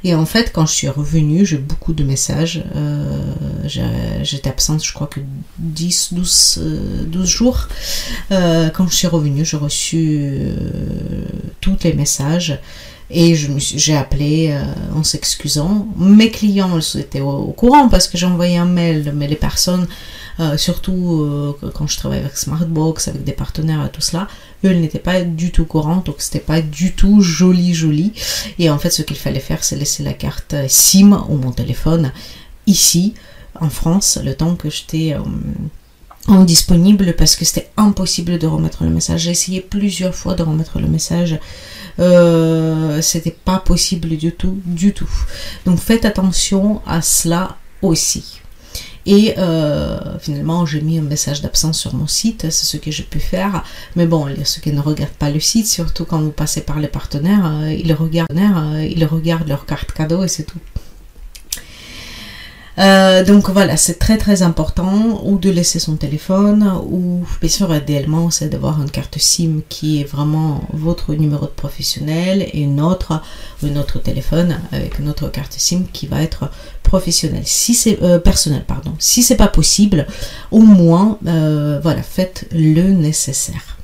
Et 0.04 0.14
en 0.14 0.26
fait, 0.26 0.52
quand 0.52 0.66
je 0.66 0.72
suis 0.72 0.88
revenue, 0.88 1.46
j'ai 1.46 1.56
beaucoup 1.56 1.92
de 1.92 2.04
messages. 2.04 2.62
Euh, 2.76 3.04
J'étais 4.22 4.50
absente, 4.50 4.84
je 4.84 4.92
crois 4.92 5.06
que 5.06 5.20
10, 5.58 6.12
12, 6.12 6.60
12 7.06 7.26
jours. 7.26 7.68
Euh, 8.32 8.68
quand 8.70 8.86
je 8.88 8.94
suis 8.94 9.06
revenue, 9.06 9.44
j'ai 9.44 9.56
reçu 9.56 10.18
euh, 10.20 10.54
tous 11.60 11.76
les 11.84 11.94
messages. 11.94 12.58
Et 13.10 13.34
j'ai 13.34 13.96
appelé 13.96 14.50
euh, 14.50 14.62
en 14.94 15.02
s'excusant. 15.02 15.88
Mes 15.96 16.30
clients 16.30 16.78
étaient 16.78 17.22
au, 17.22 17.54
courant 17.56 17.88
parce 17.88 18.06
que 18.06 18.18
j'ai 18.18 18.26
envoyé 18.26 18.58
un 18.58 18.66
mail, 18.66 19.12
mais 19.16 19.26
les 19.26 19.36
personnes, 19.36 19.88
euh, 20.40 20.58
surtout 20.58 21.22
euh, 21.22 21.70
quand 21.74 21.86
je 21.86 21.96
travaille 21.96 22.18
avec 22.18 22.36
Smartbox, 22.36 23.08
avec 23.08 23.24
des 23.24 23.32
partenaires 23.32 23.86
et 23.86 23.90
tout 23.90 24.02
cela, 24.02 24.28
eux, 24.64 24.72
ils 24.72 24.80
n'étaient 24.80 24.98
pas 24.98 25.22
du 25.22 25.52
tout 25.52 25.64
courants, 25.64 26.02
donc 26.04 26.16
c'était 26.18 26.38
pas 26.38 26.60
du 26.60 26.92
tout 26.92 27.22
joli, 27.22 27.72
joli. 27.72 28.12
Et 28.58 28.68
en 28.68 28.78
fait, 28.78 28.90
ce 28.90 29.00
qu'il 29.00 29.16
fallait 29.16 29.40
faire, 29.40 29.64
c'est 29.64 29.76
laisser 29.76 30.02
la 30.02 30.12
carte 30.12 30.54
SIM 30.68 31.24
ou 31.30 31.36
mon 31.36 31.52
téléphone 31.52 32.12
ici, 32.66 33.14
en 33.58 33.70
France, 33.70 34.18
le 34.22 34.34
temps 34.34 34.54
que 34.54 34.68
j'étais 34.68 35.16
indisponible 36.28 37.14
parce 37.16 37.36
que 37.36 37.44
c'était 37.44 37.70
impossible 37.76 38.38
de 38.38 38.46
remettre 38.46 38.84
le 38.84 38.90
message. 38.90 39.22
J'ai 39.22 39.30
essayé 39.30 39.60
plusieurs 39.60 40.14
fois 40.14 40.34
de 40.34 40.42
remettre 40.42 40.78
le 40.78 40.86
message 40.86 41.38
euh, 41.98 43.02
c'était 43.02 43.36
pas 43.44 43.58
possible 43.58 44.16
du 44.16 44.32
tout, 44.32 44.58
du 44.64 44.92
tout. 44.92 45.10
Donc 45.66 45.78
faites 45.78 46.04
attention 46.04 46.80
à 46.86 47.02
cela 47.02 47.56
aussi. 47.82 48.40
Et 49.06 49.34
euh, 49.38 50.18
finalement, 50.18 50.66
j'ai 50.66 50.82
mis 50.82 50.98
un 50.98 51.02
message 51.02 51.40
d'absence 51.40 51.78
sur 51.78 51.94
mon 51.94 52.06
site, 52.06 52.42
c'est 52.50 52.66
ce 52.66 52.76
que 52.76 52.90
j'ai 52.90 53.04
pu 53.04 53.20
faire. 53.20 53.64
Mais 53.96 54.06
bon, 54.06 54.26
ceux 54.44 54.60
qui 54.60 54.70
ne 54.70 54.80
regardent 54.80 55.12
pas 55.12 55.30
le 55.30 55.40
site, 55.40 55.66
surtout 55.66 56.04
quand 56.04 56.20
vous 56.20 56.30
passez 56.30 56.60
par 56.60 56.78
les 56.78 56.88
partenaires, 56.88 57.46
euh, 57.46 57.72
ils 57.72 57.92
regardent, 57.94 58.28
ils 58.82 59.04
regardent 59.06 59.48
leur 59.48 59.64
carte 59.64 59.92
cadeau 59.92 60.24
et 60.24 60.28
c'est 60.28 60.44
tout. 60.44 60.58
Euh, 62.78 63.24
donc 63.24 63.50
voilà, 63.50 63.76
c'est 63.76 63.98
très 63.98 64.18
très 64.18 64.42
important 64.42 65.20
ou 65.24 65.38
de 65.38 65.50
laisser 65.50 65.80
son 65.80 65.96
téléphone 65.96 66.72
ou 66.88 67.24
bien 67.40 67.50
sûr 67.50 67.74
idéalement 67.74 68.30
c'est 68.30 68.48
d'avoir 68.48 68.80
une 68.80 68.90
carte 68.90 69.18
SIM 69.18 69.62
qui 69.68 70.00
est 70.00 70.04
vraiment 70.04 70.62
votre 70.72 71.14
numéro 71.14 71.46
de 71.46 71.50
professionnel 71.50 72.48
et 72.52 72.66
notre 72.66 73.20
autre 73.76 73.98
téléphone 73.98 74.60
avec 74.70 75.00
une 75.00 75.08
autre 75.08 75.28
carte 75.28 75.54
SIM 75.54 75.84
qui 75.92 76.06
va 76.06 76.22
être 76.22 76.50
professionnel. 76.84 77.42
Si 77.44 77.74
c'est 77.74 78.00
euh, 78.02 78.20
personnel 78.20 78.64
pardon. 78.64 78.94
Si 79.00 79.24
c'est 79.24 79.36
pas 79.36 79.48
possible, 79.48 80.06
au 80.52 80.60
moins 80.60 81.18
euh, 81.26 81.80
voilà, 81.82 82.02
faites 82.02 82.46
le 82.52 82.92
nécessaire. 82.92 83.77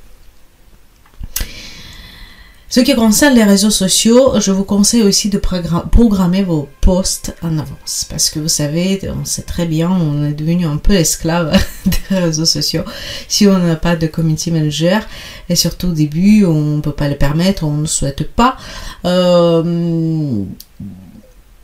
Ce 2.75 2.81
qui 2.81 2.93
concerne 2.93 3.35
les 3.35 3.45
réseaux 3.45 3.69
sociaux, 3.69 4.37
je 4.37 4.51
vous 4.51 4.65
conseille 4.65 5.03
aussi 5.03 5.29
de 5.29 5.37
programmer 5.37 6.43
vos 6.43 6.67
posts 6.81 7.33
en 7.41 7.57
avance. 7.57 8.05
Parce 8.09 8.29
que 8.29 8.41
vous 8.41 8.49
savez, 8.49 8.99
on 9.17 9.23
sait 9.23 9.43
très 9.43 9.65
bien, 9.65 9.89
on 9.89 10.25
est 10.25 10.33
devenu 10.33 10.65
un 10.65 10.75
peu 10.75 10.91
esclave 10.91 11.57
des 11.85 12.17
réseaux 12.17 12.43
sociaux. 12.43 12.83
Si 13.29 13.47
on 13.47 13.57
n'a 13.59 13.77
pas 13.77 13.95
de 13.95 14.07
community 14.07 14.51
manager, 14.51 15.07
et 15.47 15.55
surtout 15.55 15.87
au 15.87 15.93
début, 15.93 16.43
on 16.43 16.75
ne 16.75 16.81
peut 16.81 16.91
pas 16.91 17.07
le 17.07 17.15
permettre, 17.15 17.63
on 17.63 17.77
ne 17.77 17.85
souhaite 17.85 18.29
pas. 18.29 18.57
Euh, 19.05 20.43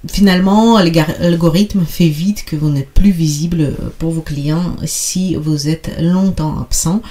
finalement, 0.10 0.80
l'algorithme 0.80 1.86
fait 1.86 2.10
vite 2.10 2.46
que 2.46 2.56
vous 2.56 2.70
n'êtes 2.70 2.90
plus 2.90 3.12
visible 3.12 3.76
pour 4.00 4.12
vos 4.12 4.22
clients 4.22 4.76
si 4.86 5.36
vous 5.36 5.68
êtes 5.68 5.92
longtemps 6.00 6.60
absent 6.60 7.02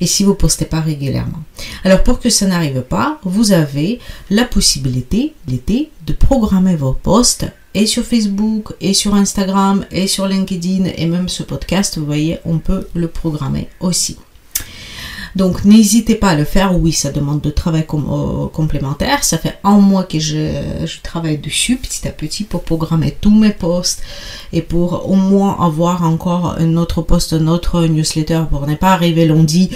et 0.00 0.06
si 0.06 0.24
vous 0.24 0.34
postez 0.34 0.64
pas 0.64 0.80
régulièrement. 0.80 1.42
Alors 1.84 2.02
pour 2.02 2.20
que 2.20 2.30
ça 2.30 2.46
n'arrive 2.46 2.82
pas, 2.82 3.18
vous 3.24 3.52
avez 3.52 3.98
la 4.30 4.44
possibilité 4.44 5.34
l'été 5.48 5.90
de 6.06 6.12
programmer 6.12 6.76
vos 6.76 6.92
posts 6.92 7.46
et 7.74 7.86
sur 7.86 8.04
Facebook 8.04 8.72
et 8.80 8.94
sur 8.94 9.14
Instagram 9.14 9.84
et 9.90 10.06
sur 10.06 10.26
LinkedIn 10.26 10.86
et 10.96 11.06
même 11.06 11.28
ce 11.28 11.42
podcast, 11.42 11.98
vous 11.98 12.06
voyez, 12.06 12.38
on 12.44 12.58
peut 12.58 12.88
le 12.94 13.08
programmer 13.08 13.68
aussi. 13.80 14.16
Donc 15.36 15.66
n'hésitez 15.66 16.14
pas 16.14 16.30
à 16.30 16.34
le 16.34 16.44
faire. 16.44 16.74
Oui, 16.80 16.92
ça 16.92 17.12
demande 17.12 17.42
de 17.42 17.50
travail 17.50 17.84
euh, 17.92 18.46
complémentaire. 18.46 19.22
Ça 19.22 19.36
fait 19.36 19.58
un 19.64 19.78
mois 19.80 20.04
que 20.04 20.18
je, 20.18 20.86
travaille 21.02 21.36
dessus 21.36 21.76
petit 21.76 22.08
à 22.08 22.10
petit 22.10 22.42
pour 22.42 22.62
programmer 22.62 23.14
tous 23.20 23.34
mes 23.38 23.50
posts 23.50 24.02
et 24.54 24.62
pour 24.62 25.10
au 25.10 25.14
moins 25.14 25.58
avoir 25.60 26.04
encore 26.04 26.56
un 26.58 26.78
autre 26.78 27.02
post, 27.02 27.34
un 27.34 27.48
autre 27.48 27.84
newsletter 27.86 28.44
pour 28.50 28.66
ne 28.66 28.76
pas 28.76 28.92
arriver 28.92 29.26
lundi 29.26 29.68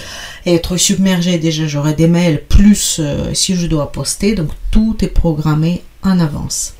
et 0.46 0.54
être 0.54 0.78
submergé. 0.78 1.38
Déjà, 1.38 1.66
j'aurai 1.66 1.92
des 1.92 2.08
mails 2.08 2.42
plus 2.48 2.96
euh, 2.98 3.34
si 3.34 3.54
je 3.54 3.66
dois 3.66 3.92
poster. 3.92 4.34
Donc 4.34 4.48
tout 4.70 4.96
est 5.02 5.08
programmé 5.08 5.82
en 6.02 6.20
avance. 6.20 6.72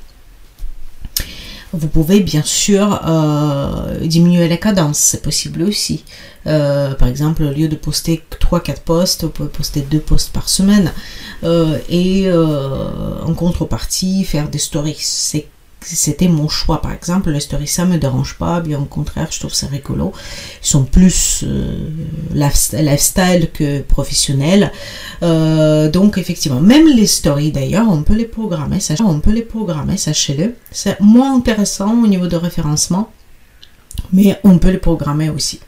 Vous 1.73 1.87
pouvez 1.87 2.21
bien 2.21 2.43
sûr 2.43 3.01
euh, 3.07 4.05
diminuer 4.05 4.49
la 4.49 4.57
cadence, 4.57 4.99
c'est 4.99 5.23
possible 5.23 5.63
aussi. 5.63 6.05
Euh, 6.47 6.95
par 6.95 7.07
exemple, 7.07 7.45
au 7.45 7.53
lieu 7.53 7.69
de 7.69 7.77
poster 7.77 8.25
3-4 8.41 8.81
posts, 8.81 9.25
vous 9.25 9.31
pouvez 9.31 9.49
poster 9.49 9.83
2 9.83 10.01
posts 10.01 10.33
par 10.33 10.49
semaine. 10.49 10.93
Euh, 11.45 11.79
et 11.89 12.29
en 12.33 13.35
contrepartie, 13.35 14.25
faire 14.25 14.49
des 14.49 14.59
stories. 14.59 14.99
C'est 14.99 15.47
c'était 15.83 16.29
mon 16.29 16.49
choix. 16.49 16.81
Par 16.81 16.93
exemple 16.93 17.31
les 17.31 17.41
stories 17.41 17.67
ça 17.67 17.85
me 17.85 17.97
dérange 17.99 18.37
pas 18.37 18.61
bien 18.61 18.79
au 18.79 18.85
contraire 18.85 19.29
je 19.31 19.39
trouve 19.41 19.55
ça 19.55 19.67
rigolo. 19.67 20.13
Ils 20.63 20.67
sont 20.67 20.85
plus 20.85 21.45
euh, 21.47 21.89
lifestyle 22.35 23.51
que 23.53 23.81
professionnels. 23.83 24.73
Euh, 25.23 25.91
donc 25.91 26.19
effectivement 26.19 26.61
même 26.61 26.87
les 26.89 27.07
stories 27.07 27.53
d'ailleurs 27.53 27.87
on 27.89 28.03
peut 28.03 28.15
les 28.15 28.25
programmer 28.25 28.79
on 29.01 29.21
peut 29.21 29.33
les 29.33 29.43
programmer 29.43 29.97
sachez-le. 29.97 30.55
C'est 30.71 31.01
moins 31.01 31.35
intéressant 31.35 31.93
au 32.03 32.07
niveau 32.07 32.27
de 32.27 32.37
référencement 32.37 33.11
mais 34.13 34.39
on 34.45 34.59
peut 34.59 34.71
les 34.71 34.79
programmer 34.79 35.31
aussi 35.31 35.61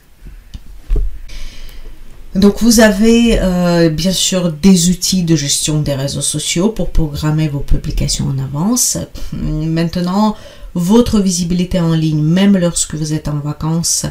donc 2.35 2.63
vous 2.63 2.79
avez 2.79 3.39
euh, 3.39 3.89
bien 3.89 4.11
sûr 4.11 4.51
des 4.51 4.89
outils 4.89 5.23
de 5.23 5.35
gestion 5.35 5.81
des 5.81 5.93
réseaux 5.93 6.21
sociaux 6.21 6.69
pour 6.69 6.89
programmer 6.89 7.47
vos 7.47 7.59
publications 7.59 8.25
en 8.27 8.39
avance. 8.39 8.97
Maintenant, 9.33 10.35
votre 10.73 11.19
visibilité 11.19 11.79
en 11.79 11.93
ligne, 11.93 12.23
même 12.23 12.57
lorsque 12.57 12.95
vous 12.95 13.13
êtes 13.13 13.27
en 13.27 13.37
vacances, 13.37 14.07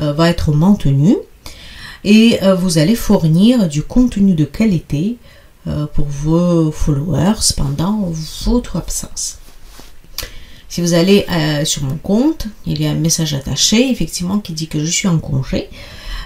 euh, 0.00 0.12
va 0.12 0.30
être 0.30 0.52
maintenue. 0.52 1.16
Et 2.04 2.38
euh, 2.44 2.54
vous 2.54 2.78
allez 2.78 2.94
fournir 2.94 3.68
du 3.68 3.82
contenu 3.82 4.34
de 4.34 4.44
qualité 4.44 5.16
pour 5.94 6.04
vos 6.04 6.70
followers 6.70 7.54
pendant 7.56 8.12
votre 8.44 8.76
absence. 8.76 9.38
Si 10.68 10.82
vous 10.82 10.92
allez 10.92 11.24
sur 11.64 11.84
mon 11.84 11.96
compte, 11.96 12.48
il 12.66 12.82
y 12.82 12.86
a 12.86 12.90
un 12.90 12.96
message 12.96 13.32
attaché, 13.32 13.90
effectivement, 13.90 14.40
qui 14.40 14.52
dit 14.52 14.68
que 14.68 14.78
je 14.78 14.90
suis 14.90 15.08
en 15.08 15.18
congé. 15.18 15.70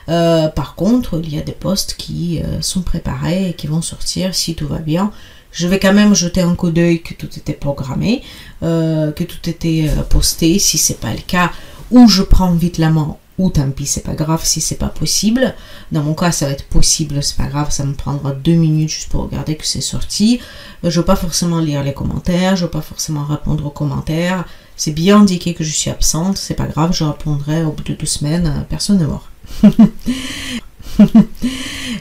Euh, 0.08 0.48
par 0.48 0.74
contre, 0.74 1.20
il 1.22 1.34
y 1.34 1.38
a 1.38 1.42
des 1.42 1.52
postes 1.52 1.94
qui 1.98 2.40
euh, 2.40 2.62
sont 2.62 2.82
préparés 2.82 3.50
et 3.50 3.52
qui 3.52 3.66
vont 3.66 3.82
sortir 3.82 4.34
si 4.34 4.54
tout 4.54 4.66
va 4.66 4.78
bien 4.78 5.12
Je 5.52 5.68
vais 5.68 5.78
quand 5.78 5.92
même 5.92 6.14
jeter 6.14 6.40
un 6.40 6.54
coup 6.54 6.70
d'œil 6.70 7.02
que 7.02 7.14
tout 7.14 7.28
était 7.36 7.52
programmé, 7.52 8.22
euh, 8.62 9.12
que 9.12 9.24
tout 9.24 9.48
était 9.48 9.90
posté. 10.08 10.58
Si 10.58 10.78
c'est 10.78 11.00
pas 11.00 11.12
le 11.12 11.20
cas, 11.26 11.50
ou 11.90 12.08
je 12.08 12.22
prends 12.22 12.52
vite 12.52 12.78
la 12.78 12.90
main, 12.90 13.16
ou 13.38 13.50
tant 13.50 13.70
pis, 13.70 13.86
c'est 13.86 14.02
pas 14.02 14.14
grave 14.14 14.44
si 14.44 14.60
c'est 14.60 14.76
pas 14.76 14.88
possible. 14.88 15.54
Dans 15.92 16.02
mon 16.02 16.14
cas, 16.14 16.32
ça 16.32 16.46
va 16.46 16.52
être 16.52 16.64
possible, 16.64 17.22
c'est 17.22 17.36
pas 17.36 17.46
grave, 17.46 17.70
ça 17.70 17.84
me 17.84 17.94
prendra 17.94 18.32
deux 18.32 18.54
minutes 18.54 18.90
juste 18.90 19.08
pour 19.10 19.22
regarder 19.22 19.56
que 19.56 19.66
c'est 19.66 19.80
sorti. 19.80 20.40
Je 20.82 21.00
veux 21.00 21.04
pas 21.04 21.16
forcément 21.16 21.60
lire 21.60 21.82
les 21.84 21.94
commentaires, 21.94 22.56
je 22.56 22.64
veux 22.64 22.70
pas 22.70 22.82
forcément 22.82 23.24
répondre 23.24 23.64
aux 23.66 23.70
commentaires. 23.70 24.44
C'est 24.76 24.92
bien 24.92 25.20
indiqué 25.20 25.54
que 25.54 25.64
je 25.64 25.70
suis 25.70 25.90
absente, 25.90 26.36
c'est 26.36 26.54
pas 26.54 26.66
grave, 26.66 26.92
je 26.92 27.04
répondrai 27.04 27.64
au 27.64 27.72
bout 27.72 27.84
de 27.84 27.94
deux 27.94 28.06
semaines, 28.06 28.66
personne 28.68 28.98
n'est 28.98 29.06
mort. 29.06 29.28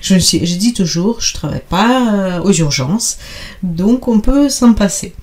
je, 0.02 0.58
dis 0.58 0.74
toujours, 0.74 1.22
je 1.22 1.34
travaille 1.34 1.62
pas 1.68 2.14
euh, 2.14 2.42
aux 2.42 2.54
urgences, 2.54 3.18
donc 3.64 4.08
on 4.08 4.20
peut 4.20 4.50
s'en 4.50 4.74
passer. 4.74 5.14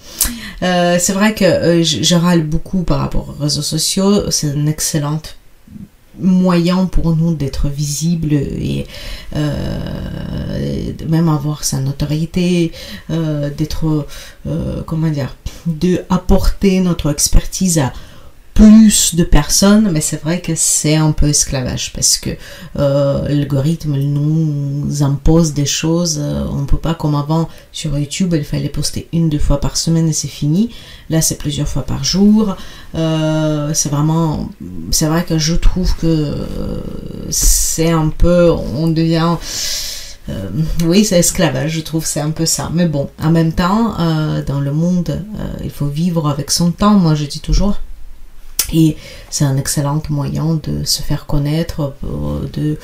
Euh, 0.62 0.96
c'est 1.00 1.12
vrai 1.12 1.34
que 1.34 1.44
euh, 1.44 1.82
je, 1.82 2.14
râle 2.14 2.44
beaucoup 2.44 2.82
par 2.82 3.00
rapport 3.00 3.28
aux 3.28 3.42
réseaux 3.42 3.62
sociaux, 3.62 4.30
c'est 4.30 4.50
un 4.50 4.66
excellent 4.66 5.20
moyen 6.20 6.86
pour 6.86 7.16
nous 7.16 7.34
d'être 7.34 7.68
visible 7.68 8.34
et 8.34 8.86
même 11.08 11.28
avoir 11.28 11.64
sa 11.64 11.80
notoriété, 11.80 12.70
d'être, 13.08 14.06
comment 14.86 15.10
dire, 15.10 15.34
de 15.66 16.04
apporter 16.10 16.78
notre 16.78 17.10
expertise 17.10 17.80
à 17.80 17.92
plus 18.54 19.16
de 19.16 19.24
personnes, 19.24 19.90
mais 19.90 20.00
c'est 20.00 20.22
vrai 20.22 20.40
que 20.40 20.52
c'est 20.54 20.94
un 20.94 21.10
peu 21.10 21.26
esclavage 21.26 21.92
parce 21.92 22.16
que 22.18 22.30
euh, 22.78 23.28
l'algorithme 23.28 23.96
nous 23.96 25.02
impose 25.02 25.54
des 25.54 25.66
choses. 25.66 26.20
Euh, 26.22 26.44
on 26.48 26.64
peut 26.64 26.78
pas 26.78 26.94
comme 26.94 27.16
avant 27.16 27.48
sur 27.72 27.98
YouTube, 27.98 28.32
il 28.36 28.44
fallait 28.44 28.68
poster 28.68 29.08
une 29.12 29.28
deux 29.28 29.40
fois 29.40 29.60
par 29.60 29.76
semaine 29.76 30.08
et 30.08 30.12
c'est 30.12 30.28
fini. 30.28 30.70
Là, 31.10 31.20
c'est 31.20 31.36
plusieurs 31.36 31.66
fois 31.66 31.82
par 31.82 32.04
jour. 32.04 32.56
Euh, 32.94 33.72
c'est 33.74 33.88
vraiment, 33.88 34.48
c'est 34.92 35.06
vrai 35.06 35.24
que 35.24 35.36
je 35.36 35.54
trouve 35.54 35.96
que 35.96 36.36
c'est 37.30 37.90
un 37.90 38.08
peu, 38.08 38.52
on 38.52 38.86
devient 38.86 39.36
oui, 40.86 41.04
c'est 41.04 41.18
esclavage, 41.18 41.72
je 41.72 41.80
trouve, 41.82 42.06
c'est 42.06 42.20
un 42.20 42.30
peu 42.30 42.46
ça. 42.46 42.70
Mais 42.72 42.86
bon, 42.86 43.10
en 43.22 43.30
même 43.30 43.52
temps, 43.52 43.94
dans 44.46 44.60
le 44.60 44.72
monde, 44.72 45.22
il 45.62 45.68
faut 45.68 45.86
vivre 45.86 46.30
avec 46.30 46.50
son 46.50 46.70
temps. 46.70 46.94
Moi, 46.94 47.14
je 47.14 47.26
dis 47.26 47.40
toujours, 47.40 47.76
et 48.72 48.96
c'est 49.30 49.44
un 49.44 49.56
excellent 49.56 50.02
moyen 50.08 50.60
de 50.62 50.84
se 50.84 51.02
faire 51.02 51.26
connaître, 51.26 51.94
euh, 52.04 52.48
de, 52.52 52.78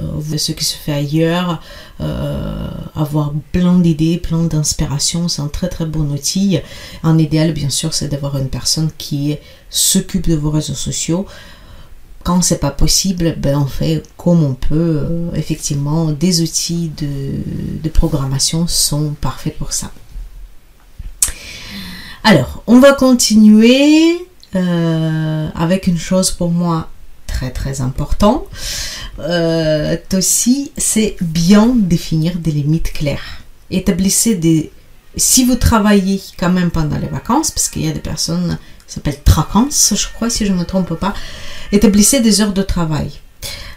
euh, 0.00 0.36
ce 0.36 0.52
qui 0.52 0.64
se 0.64 0.76
fait 0.76 0.92
ailleurs, 0.92 1.62
euh, 2.00 2.68
avoir 2.94 3.32
plein 3.52 3.78
d'idées, 3.78 4.18
plein 4.18 4.44
d'inspirations. 4.44 5.28
C'est 5.28 5.42
un 5.42 5.48
très 5.48 5.68
très 5.68 5.86
bon 5.86 6.10
outil. 6.10 6.58
Un 7.02 7.18
idéal, 7.18 7.52
bien 7.52 7.70
sûr, 7.70 7.94
c'est 7.94 8.08
d'avoir 8.08 8.36
une 8.38 8.48
personne 8.48 8.90
qui 8.98 9.36
s'occupe 9.68 10.28
de 10.28 10.34
vos 10.34 10.50
réseaux 10.50 10.74
sociaux. 10.74 11.26
Quand 12.22 12.42
c'est 12.42 12.58
pas 12.58 12.70
possible, 12.70 13.34
ben 13.38 13.56
on 13.56 13.66
fait 13.66 14.02
comme 14.18 14.44
on 14.44 14.54
peut. 14.54 15.30
effectivement, 15.34 16.12
des 16.12 16.42
outils 16.42 16.90
de, 16.98 17.80
de 17.82 17.88
programmation 17.88 18.66
sont 18.66 19.14
parfaits 19.20 19.56
pour 19.56 19.72
ça. 19.72 19.90
Alors, 22.22 22.62
on 22.66 22.78
va 22.78 22.92
continuer 22.92 24.18
euh, 24.56 25.48
avec 25.54 25.86
une 25.86 25.98
chose 25.98 26.30
pour 26.30 26.50
moi 26.50 26.88
très 27.26 27.50
très 27.50 27.80
important 27.80 28.46
euh, 29.20 29.96
aussi, 30.14 30.72
c'est 30.76 31.16
bien 31.20 31.68
définir 31.74 32.36
des 32.38 32.50
limites 32.50 32.92
claires. 32.92 33.42
Établissez 33.70 34.34
des... 34.34 34.72
Si 35.16 35.44
vous 35.44 35.56
travaillez 35.56 36.20
quand 36.38 36.50
même 36.50 36.70
pendant 36.70 36.98
les 36.98 37.06
vacances, 37.06 37.50
parce 37.50 37.68
qu'il 37.68 37.84
y 37.84 37.88
a 37.88 37.92
des 37.92 38.00
personnes 38.00 38.58
qui 38.86 38.94
s'appellent 38.94 39.22
tracances, 39.22 39.94
je 39.96 40.06
crois, 40.14 40.30
si 40.30 40.46
je 40.46 40.52
ne 40.52 40.58
me 40.58 40.64
trompe 40.64 40.94
pas, 40.94 41.14
établissez 41.70 42.20
des 42.20 42.40
heures 42.40 42.52
de 42.52 42.62
travail. 42.62 43.10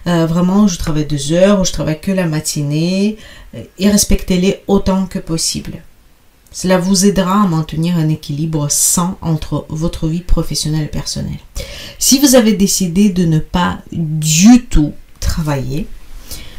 Euh, 0.08 0.26
vraiment, 0.26 0.68
je 0.68 0.78
travaille 0.78 1.06
deux 1.06 1.34
heures, 1.34 1.62
ou 1.62 1.66
je 1.66 1.72
travaille 1.72 2.00
que 2.00 2.12
la 2.12 2.26
matinée, 2.26 3.18
et 3.78 3.90
respectez-les 3.90 4.64
autant 4.68 5.06
que 5.06 5.20
possible. 5.20 5.82
Cela 6.54 6.78
vous 6.78 7.06
aidera 7.06 7.44
à 7.44 7.48
maintenir 7.48 7.98
un 7.98 8.08
équilibre 8.10 8.68
sain 8.70 9.18
entre 9.22 9.66
votre 9.70 10.08
vie 10.08 10.22
professionnelle 10.22 10.86
et 10.86 10.88
personnelle. 10.88 11.40
Si 11.98 12.20
vous 12.20 12.36
avez 12.36 12.54
décidé 12.54 13.10
de 13.10 13.26
ne 13.26 13.40
pas 13.40 13.80
du 13.92 14.66
tout 14.66 14.94
travailler, 15.20 15.88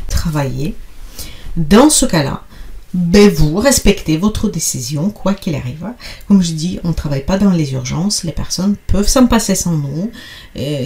travailler, 0.09 0.74
dans 1.57 1.90
ce 1.90 2.07
cas-là, 2.07 2.42
ben 2.94 3.28
vous 3.28 3.57
respectez 3.57 4.16
votre 4.16 4.48
décision, 4.48 5.11
quoi 5.11 5.35
qu'il 5.35 5.57
arrive. 5.57 5.85
Comme 6.28 6.42
je 6.42 6.52
dis, 6.52 6.78
on 6.85 6.88
ne 6.88 6.92
travaille 6.92 7.24
pas 7.24 7.38
dans 7.38 7.50
les 7.50 7.72
urgences, 7.72 8.22
les 8.22 8.33
personnes 8.33 8.76
peuvent 8.87 9.09
s'en 9.09 9.26
passer 9.26 9.57
sans 9.57 9.72
nous. 9.72 10.12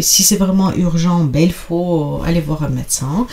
Si 0.01 0.23
c'est 0.23 0.37
vraiment 0.37 0.73
urgent, 0.73 1.25
ben 1.25 1.43
il 1.43 1.53
faut 1.53 2.23
aller 2.25 2.41
voir 2.41 2.63
un 2.63 2.71
médecin. 2.71 3.27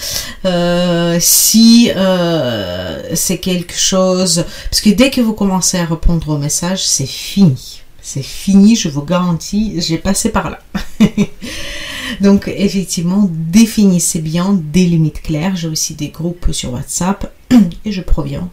Euh, 0.43 1.17
si 1.21 1.89
euh, 1.95 3.15
c'est 3.15 3.37
quelque 3.37 3.77
chose... 3.77 4.43
Parce 4.69 4.81
que 4.81 4.89
dès 4.89 5.09
que 5.09 5.21
vous 5.21 5.33
commencez 5.33 5.79
à 5.79 5.85
répondre 5.85 6.27
au 6.27 6.37
message, 6.37 6.85
c'est 6.85 7.07
fini. 7.07 7.81
C'est 8.01 8.23
fini, 8.23 8.75
je 8.75 8.89
vous 8.89 9.03
garantis, 9.03 9.75
j'ai 9.79 9.97
passé 9.97 10.29
par 10.29 10.49
là. 10.49 10.59
Donc 12.21 12.51
effectivement, 12.53 13.29
définissez 13.31 14.19
bien 14.19 14.53
des 14.53 14.85
limites 14.85 15.21
claires. 15.21 15.55
J'ai 15.55 15.69
aussi 15.69 15.95
des 15.95 16.09
groupes 16.09 16.51
sur 16.51 16.73
WhatsApp 16.73 17.33
et 17.85 17.91
je 17.91 18.01
proviens 18.01 18.49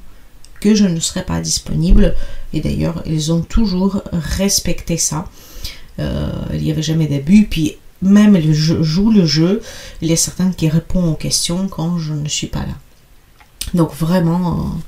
je 0.74 0.86
ne 0.86 1.00
serai 1.00 1.24
pas 1.24 1.40
disponible. 1.40 2.14
Et 2.52 2.60
d'ailleurs, 2.60 3.02
ils 3.06 3.32
ont 3.32 3.42
toujours 3.42 4.02
respecté 4.12 4.96
ça. 4.96 5.26
Euh, 5.98 6.30
il 6.52 6.62
n'y 6.62 6.70
avait 6.70 6.82
jamais 6.82 7.06
d'abus. 7.06 7.46
Puis 7.48 7.76
même 8.02 8.36
le 8.36 8.52
jeu, 8.52 8.82
joue 8.82 9.10
le 9.10 9.24
jeu, 9.24 9.62
il 10.00 10.08
y 10.08 10.12
a 10.12 10.16
certains 10.16 10.50
qui 10.50 10.68
répondent 10.68 11.12
aux 11.12 11.16
questions 11.16 11.68
quand 11.68 11.98
je 11.98 12.12
ne 12.12 12.28
suis 12.28 12.48
pas 12.48 12.60
là. 12.60 12.74
Donc 13.74 13.94
vraiment, 13.94 14.52
euh, 14.52 14.78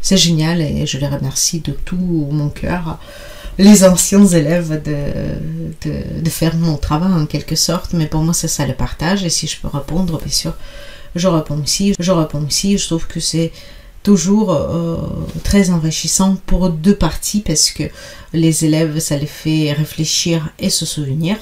c'est 0.00 0.16
génial 0.16 0.60
et 0.60 0.86
je 0.86 0.98
les 0.98 1.08
remercie 1.08 1.60
de 1.60 1.72
tout 1.72 2.28
mon 2.30 2.48
cœur. 2.48 2.98
Les 3.58 3.84
anciens 3.84 4.24
élèves 4.24 4.82
de, 4.82 5.88
de, 5.88 6.22
de, 6.22 6.30
faire 6.30 6.56
mon 6.56 6.78
travail 6.78 7.12
en 7.12 7.26
quelque 7.26 7.54
sorte, 7.56 7.92
mais 7.92 8.06
pour 8.06 8.22
moi 8.22 8.32
c'est 8.32 8.48
ça 8.48 8.66
le 8.66 8.72
partage 8.72 9.24
et 9.24 9.28
si 9.28 9.46
je 9.46 9.60
peux 9.60 9.68
répondre, 9.68 10.18
bien 10.18 10.32
sûr, 10.32 10.54
je 11.16 11.28
réponds 11.28 11.60
aussi. 11.62 11.94
Je 11.98 12.12
réponds 12.12 12.44
aussi, 12.46 12.78
je 12.78 12.86
trouve 12.86 13.06
que 13.06 13.20
c'est 13.20 13.52
toujours 14.02 14.52
euh, 14.52 14.96
très 15.44 15.70
enrichissant 15.70 16.36
pour 16.46 16.70
deux 16.70 16.94
parties 16.94 17.40
parce 17.40 17.70
que 17.70 17.84
les 18.32 18.64
élèves, 18.64 18.98
ça 18.98 19.16
les 19.16 19.26
fait 19.26 19.72
réfléchir 19.72 20.50
et 20.58 20.70
se 20.70 20.86
souvenir. 20.86 21.36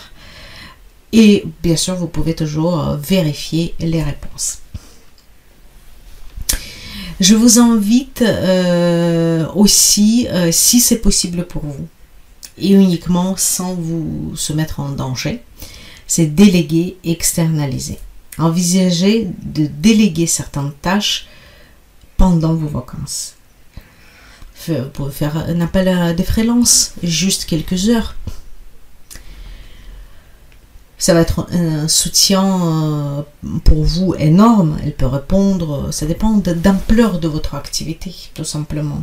Et 1.13 1.45
bien 1.63 1.77
sûr, 1.77 1.97
vous 1.97 2.07
pouvez 2.07 2.35
toujours 2.35 2.81
euh, 2.81 2.97
vérifier 2.97 3.75
les 3.81 4.03
réponses. 4.03 4.59
Je 7.21 7.35
vous 7.35 7.59
invite 7.59 8.23
euh, 8.23 9.47
aussi, 9.55 10.27
si 10.53 10.81
c'est 10.81 11.01
possible 11.01 11.47
pour 11.47 11.63
vous, 11.63 11.87
et 12.57 12.71
uniquement 12.71 13.35
sans 13.37 13.75
vous 13.75 14.33
se 14.37 14.55
mettre 14.55 14.81
en 14.81 14.89
danger, 14.89 15.43
c'est 16.07 16.27
déléguer, 16.27 16.97
externaliser. 17.05 17.99
Envisagez 18.39 19.29
de 19.45 19.67
déléguer 19.67 20.27
certaines 20.27 20.73
tâches 20.81 21.27
pendant 22.21 22.53
vos 22.53 22.69
vacances. 22.69 23.37
Pouvez 24.93 25.11
faire 25.11 25.39
un 25.39 25.59
appel 25.63 25.89
à 25.89 26.13
des 26.13 26.23
freelances, 26.23 26.93
juste 27.03 27.47
quelques 27.47 27.89
heures. 27.89 28.15
Ça 30.99 31.15
va 31.15 31.23
être 31.23 31.47
un 31.51 31.89
soutien 31.89 32.45
euh, 32.45 33.23
pour 33.65 33.85
vous 33.85 34.15
énorme. 34.19 34.77
Elle 34.85 34.95
peut 34.95 35.07
répondre, 35.07 35.95
ça 35.95 36.05
dépend 36.05 36.35
de 36.35 36.55
l'ampleur 36.63 37.21
de 37.21 37.27
votre 37.27 37.55
activité, 37.55 38.15
tout 38.35 38.45
simplement. 38.45 39.03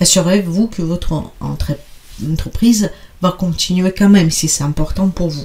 Assurez-vous 0.00 0.68
que 0.68 0.80
votre 0.80 1.24
entreprise 1.40 2.90
va 3.20 3.32
continuer 3.32 3.92
quand 3.92 4.08
même 4.08 4.30
si 4.30 4.48
c'est 4.48 4.64
important 4.64 5.10
pour 5.10 5.28
vous. 5.28 5.44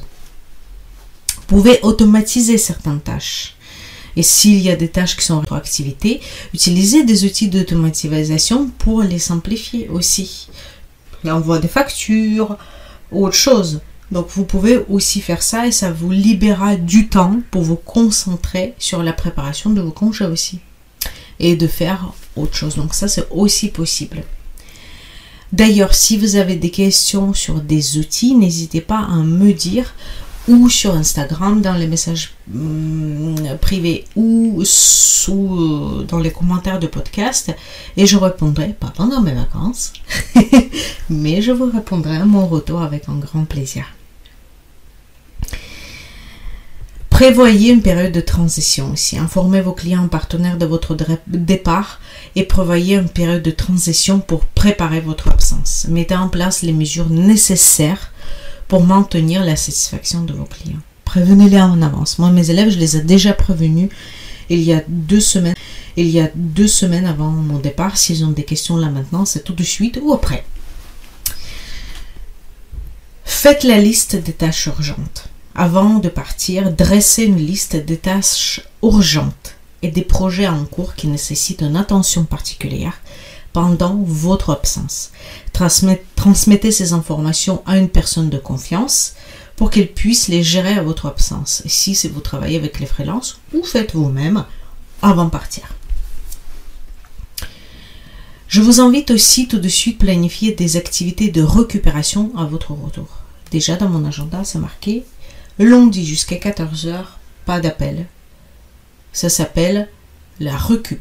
Vous 1.35 1.47
pouvez 1.47 1.81
automatiser 1.81 2.57
certaines 2.57 3.01
tâches. 3.01 3.57
Et 4.15 4.23
s'il 4.23 4.59
y 4.59 4.69
a 4.69 4.75
des 4.75 4.89
tâches 4.89 5.15
qui 5.15 5.25
sont 5.25 5.35
en 5.35 5.39
rétroactivité, 5.39 6.21
utilisez 6.53 7.03
des 7.03 7.25
outils 7.25 7.49
d'automatisation 7.49 8.69
pour 8.77 9.01
les 9.01 9.19
simplifier 9.19 9.89
aussi. 9.89 10.49
L'envoi 11.23 11.59
des 11.59 11.67
factures, 11.67 12.57
autre 13.11 13.35
chose. 13.35 13.81
Donc 14.11 14.27
vous 14.29 14.45
pouvez 14.45 14.79
aussi 14.89 15.21
faire 15.21 15.41
ça 15.41 15.65
et 15.65 15.71
ça 15.71 15.91
vous 15.91 16.11
libérera 16.11 16.75
du 16.75 17.07
temps 17.09 17.41
pour 17.49 17.63
vous 17.63 17.75
concentrer 17.75 18.75
sur 18.77 19.01
la 19.01 19.13
préparation 19.13 19.71
de 19.71 19.81
vos 19.81 19.91
congés 19.91 20.25
aussi. 20.25 20.59
Et 21.39 21.55
de 21.55 21.67
faire 21.67 22.13
autre 22.35 22.55
chose. 22.55 22.75
Donc 22.75 22.93
ça 22.93 23.07
c'est 23.07 23.27
aussi 23.31 23.69
possible. 23.69 24.23
D'ailleurs, 25.51 25.93
si 25.93 26.17
vous 26.17 26.35
avez 26.35 26.55
des 26.55 26.71
questions 26.71 27.35
sur 27.35 27.61
des 27.61 27.97
outils, 27.99 28.33
n'hésitez 28.33 28.81
pas 28.81 28.97
à 28.99 29.17
me 29.17 29.53
dire 29.53 29.93
ou 30.47 30.69
sur 30.69 30.93
Instagram 30.93 31.61
dans 31.61 31.73
les 31.73 31.87
messages 31.87 32.33
hum, 32.53 33.35
privés 33.61 34.05
ou 34.15 34.61
sous, 34.65 35.55
euh, 35.55 36.03
dans 36.03 36.19
les 36.19 36.31
commentaires 36.31 36.79
de 36.79 36.87
podcast 36.87 37.51
et 37.95 38.05
je 38.05 38.17
répondrai, 38.17 38.75
pas 38.79 38.91
pendant 38.95 39.21
mes 39.21 39.33
vacances, 39.33 39.93
mais 41.09 41.41
je 41.41 41.51
vous 41.51 41.69
répondrai 41.71 42.17
à 42.17 42.25
mon 42.25 42.47
retour 42.47 42.81
avec 42.81 43.07
un 43.09 43.15
grand 43.15 43.45
plaisir. 43.45 43.85
Prévoyez 47.09 47.71
une 47.71 47.83
période 47.83 48.11
de 48.11 48.21
transition 48.21 48.91
aussi. 48.91 49.19
Informez 49.19 49.61
vos 49.61 49.71
clients 49.71 50.07
partenaires 50.07 50.57
de 50.57 50.65
votre 50.65 50.97
départ 51.27 52.01
et 52.35 52.43
prévoyez 52.43 52.95
une 52.95 53.07
période 53.07 53.43
de 53.43 53.51
transition 53.51 54.19
pour 54.19 54.45
préparer 54.45 54.99
votre 54.99 55.29
absence. 55.29 55.85
Mettez 55.89 56.15
en 56.15 56.27
place 56.27 56.63
les 56.63 56.73
mesures 56.73 57.11
nécessaires 57.11 58.11
pour 58.67 58.83
maintenir 58.83 59.43
la 59.43 59.55
satisfaction 59.55 60.23
de 60.23 60.33
vos 60.33 60.45
clients. 60.45 60.79
Prévenez-les 61.05 61.61
en 61.61 61.81
avance. 61.81 62.19
Moi, 62.19 62.31
mes 62.31 62.49
élèves, 62.49 62.69
je 62.69 62.79
les 62.79 62.97
ai 62.97 63.01
déjà 63.01 63.33
prévenus 63.33 63.89
il 64.49 64.61
y 64.61 64.73
a 64.73 64.83
deux 64.87 65.19
semaines. 65.19 65.55
Il 65.95 66.09
y 66.09 66.19
a 66.19 66.29
deux 66.33 66.67
semaines 66.67 67.05
avant 67.05 67.29
mon 67.29 67.59
départ. 67.59 67.97
S'ils 67.97 68.25
ont 68.25 68.31
des 68.31 68.43
questions 68.43 68.77
là 68.77 68.89
maintenant, 68.89 69.25
c'est 69.25 69.43
tout 69.43 69.53
de 69.53 69.63
suite 69.63 69.99
ou 70.01 70.13
après. 70.13 70.45
Faites 73.23 73.63
la 73.63 73.77
liste 73.77 74.15
des 74.15 74.33
tâches 74.33 74.67
urgentes. 74.67 75.25
Avant 75.55 75.99
de 75.99 76.09
partir, 76.09 76.71
dressez 76.71 77.23
une 77.23 77.37
liste 77.37 77.75
des 77.75 77.97
tâches 77.97 78.61
urgentes 78.81 79.55
et 79.81 79.91
des 79.91 80.01
projets 80.01 80.47
en 80.47 80.65
cours 80.65 80.95
qui 80.95 81.07
nécessitent 81.07 81.61
une 81.61 81.75
attention 81.75 82.23
particulière 82.23 82.99
pendant 83.53 84.03
votre 84.05 84.51
absence. 84.51 85.11
Transmettez 85.53 86.71
ces 86.71 86.93
informations 86.93 87.61
à 87.65 87.77
une 87.77 87.89
personne 87.89 88.29
de 88.29 88.37
confiance 88.37 89.13
pour 89.55 89.69
qu'elle 89.69 89.91
puisse 89.91 90.27
les 90.27 90.43
gérer 90.43 90.73
à 90.73 90.83
votre 90.83 91.05
absence. 91.05 91.61
Et 91.65 91.69
si 91.69 91.95
vous 92.09 92.21
travaillez 92.21 92.57
avec 92.57 92.79
les 92.79 92.87
freelances, 92.87 93.39
ou 93.53 93.63
faites 93.63 93.93
vous-même 93.93 94.45
avant 95.01 95.25
de 95.25 95.29
partir. 95.29 95.63
Je 98.47 98.61
vous 98.61 98.81
invite 98.81 99.11
aussi 99.11 99.47
tout 99.47 99.59
de 99.59 99.67
suite 99.67 100.01
à 100.01 100.05
planifier 100.05 100.51
des 100.53 100.77
activités 100.77 101.29
de 101.29 101.41
récupération 101.41 102.31
à 102.37 102.45
votre 102.45 102.71
retour. 102.71 103.07
Déjà 103.51 103.75
dans 103.75 103.89
mon 103.89 104.05
agenda, 104.05 104.43
c'est 104.43 104.59
marqué 104.59 105.03
lundi 105.59 106.05
jusqu'à 106.05 106.35
14h, 106.35 107.03
pas 107.45 107.59
d'appel. 107.59 108.07
Ça 109.11 109.29
s'appelle 109.29 109.89
la 110.39 110.57
recup. 110.57 110.99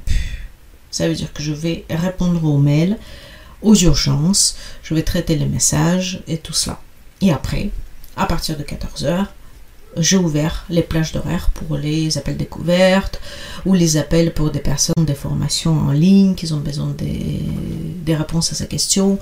Ça 0.93 1.09
veut 1.09 1.15
dire 1.15 1.33
que 1.33 1.43
je 1.43 1.53
vais 1.53 1.85
répondre 1.91 2.45
aux 2.45 2.59
mails, 2.59 2.99
aux 3.63 3.75
urgences, 3.75 4.57
je 4.85 4.95
vais 4.95 5.03
traiter 5.03 5.35
les 5.37 5.47
messages 5.47 6.23
et 6.29 6.39
tout 6.39 6.53
cela. 6.53 6.81
Et 7.21 7.33
après, 7.33 7.71
à 8.17 8.27
partir 8.27 8.57
de 8.57 8.63
14h, 8.63 9.27
j'ai 9.97 10.17
ouvert 10.17 10.65
les 10.69 10.83
plages 10.83 11.13
d'horaire 11.13 11.51
pour 11.51 11.77
les 11.77 12.17
appels 12.19 12.37
découvertes 12.37 13.21
ou 13.67 13.75
les 13.75 13.97
appels 13.97 14.33
pour 14.33 14.51
des 14.51 14.61
personnes 14.61 15.05
des 15.05 15.15
formations 15.15 15.79
en 15.79 15.93
ligne 15.93 16.35
qui 16.35 16.53
ont 16.53 16.61
besoin 16.61 16.89
des, 16.97 17.43
des 18.05 18.15
réponses 18.15 18.53
à 18.53 18.55
ces 18.55 18.69
questions 18.69 19.19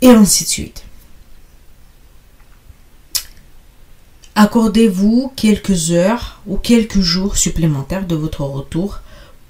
et 0.00 0.08
ainsi 0.08 0.44
de 0.44 0.48
suite. 0.48 0.84
Accordez-vous 4.34 5.32
quelques 5.36 5.90
heures 5.90 6.40
ou 6.46 6.56
quelques 6.56 7.00
jours 7.00 7.36
supplémentaires 7.36 8.06
de 8.06 8.14
votre 8.14 8.42
retour 8.42 9.00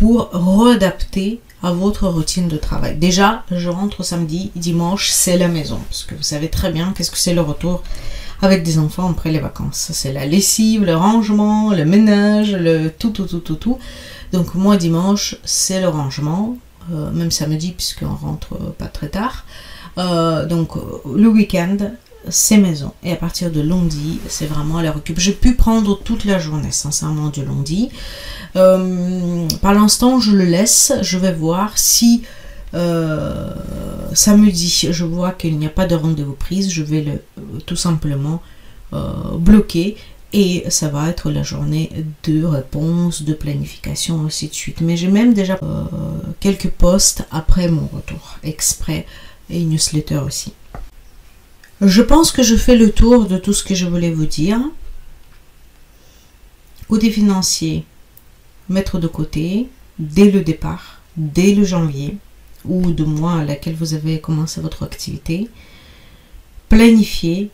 pour 0.03 0.31
réadapter 0.33 1.41
à 1.63 1.71
votre 1.71 2.09
routine 2.09 2.49
de 2.49 2.57
travail. 2.57 2.97
Déjà, 2.97 3.45
je 3.53 3.69
rentre 3.69 4.03
samedi, 4.03 4.51
dimanche, 4.57 5.11
c'est 5.11 5.39
la 5.39 5.47
maison. 5.47 5.79
Parce 5.89 6.03
que 6.03 6.17
vous 6.17 6.25
savez 6.25 6.49
très 6.49 6.73
bien 6.73 6.93
qu'est-ce 6.93 7.13
que 7.13 7.17
c'est 7.17 7.35
le 7.35 7.41
retour 7.41 7.85
avec 8.41 8.65
des 8.65 8.81
enfants 8.81 9.09
après 9.09 9.31
les 9.31 9.39
vacances. 9.39 9.91
C'est 9.93 10.13
la 10.13 10.27
lessive, 10.27 10.83
le 10.85 10.97
rangement, 10.97 11.71
le 11.71 11.85
ménage, 11.85 12.53
le 12.53 12.89
tout, 12.89 13.11
tout, 13.11 13.27
tout, 13.27 13.39
tout, 13.39 13.55
tout. 13.55 13.79
Donc 14.33 14.57
moi, 14.57 14.77
dimanche, 14.77 15.37
c'est 15.45 15.81
le 15.81 15.89
rangement. 15.89 16.57
Euh, 16.93 17.13
même 17.13 17.31
samedi, 17.31 17.71
puisqu'on 17.71 18.13
rentre 18.13 18.57
pas 18.73 18.87
très 18.87 19.09
tard. 19.09 19.45
Euh, 19.99 20.47
donc 20.47 20.73
le 21.15 21.29
week-end, 21.29 21.77
c'est 22.29 22.57
maison. 22.57 22.93
Et 23.03 23.13
à 23.13 23.17
partir 23.17 23.51
de 23.51 23.61
lundi, 23.61 24.21
c'est 24.29 24.47
vraiment 24.47 24.79
à 24.79 24.83
la 24.83 24.93
récup. 24.93 25.19
J'ai 25.19 25.33
pu 25.33 25.55
prendre 25.55 25.99
toute 25.99 26.25
la 26.25 26.39
journée, 26.39 26.71
sincèrement, 26.71 27.29
du 27.29 27.45
lundi. 27.45 27.91
Euh, 28.57 29.49
par 29.61 29.75
l'instant, 29.75 30.21
je 30.21 30.33
le 30.33 30.45
laisse. 30.45 30.93
Je 31.03 31.19
vais 31.19 31.33
voir 31.33 31.79
si 31.79 32.23
euh, 32.75 33.53
samedi, 34.15 34.89
je 34.91 35.05
vois 35.05 35.33
qu'il 35.33 35.59
n'y 35.59 35.67
a 35.67 35.71
pas 35.71 35.87
de 35.87 35.95
rendez-vous 35.95 36.35
prise. 36.35 36.71
Je 36.71 36.83
vais 36.83 37.03
le, 37.03 37.23
tout 37.67 37.77
simplement 37.77 38.43
euh, 38.93 39.13
bloquer. 39.39 39.97
Et 40.35 40.65
ça 40.71 40.89
va 40.89 41.11
être 41.11 41.31
la 41.31 41.43
journée 41.43 41.91
de 42.23 42.45
réponse, 42.45 43.23
de 43.23 43.35
planification, 43.35 44.25
ainsi 44.25 44.49
de 44.49 44.55
suite. 44.55 44.81
Mais 44.81 44.97
j'ai 44.97 45.09
même 45.09 45.35
déjà 45.35 45.59
quelques 46.41 46.71
posts 46.71 47.25
après 47.31 47.69
mon 47.69 47.87
retour, 47.87 48.39
exprès, 48.43 49.05
et 49.51 49.63
newsletter 49.63 50.21
aussi. 50.27 50.55
Je 51.85 52.01
pense 52.01 52.31
que 52.31 52.45
je 52.45 52.55
fais 52.55 52.77
le 52.77 52.93
tour 52.93 53.27
de 53.27 53.37
tout 53.37 53.53
ce 53.53 53.65
que 53.65 53.75
je 53.75 53.87
voulais 53.87 54.13
vous 54.13 54.27
dire. 54.27 54.61
Côté 56.89 57.11
financier, 57.11 57.85
mettre 58.69 59.01
de 59.01 59.09
côté 59.09 59.69
dès 59.99 60.31
le 60.31 60.43
départ, 60.43 61.01
dès 61.17 61.53
le 61.55 61.65
janvier 61.65 62.19
ou 62.65 62.93
de 62.93 63.03
mois 63.03 63.41
à 63.41 63.45
laquelle 63.45 63.75
vous 63.75 63.95
avez 63.95 64.21
commencé 64.21 64.61
votre 64.61 64.85
activité. 64.85 65.49
Planifier 66.69 67.51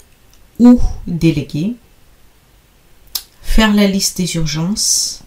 ou 0.58 0.78
déléguer. 1.06 1.76
Faire 3.40 3.72
la 3.72 3.86
liste 3.86 4.18
des 4.18 4.36
urgences. 4.36 5.22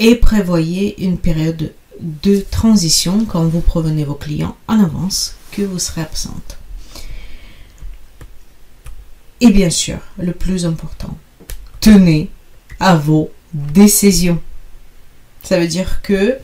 Et 0.00 0.16
prévoyez 0.16 1.00
une 1.04 1.16
période 1.16 1.72
de 2.00 2.40
transition 2.40 3.24
quand 3.24 3.44
vous 3.44 3.60
provenez 3.60 4.04
vos 4.04 4.14
clients 4.14 4.56
en 4.66 4.80
avance 4.80 5.36
que 5.52 5.62
vous 5.62 5.78
serez 5.78 6.00
absente. 6.00 6.58
Et 9.42 9.50
bien 9.50 9.70
sûr, 9.70 9.98
le 10.18 10.30
plus 10.32 10.66
important, 10.66 11.18
tenez 11.80 12.30
à 12.78 12.94
vos 12.94 13.28
décisions. 13.52 14.40
Ça 15.42 15.58
veut 15.58 15.66
dire 15.66 16.00
que 16.00 16.38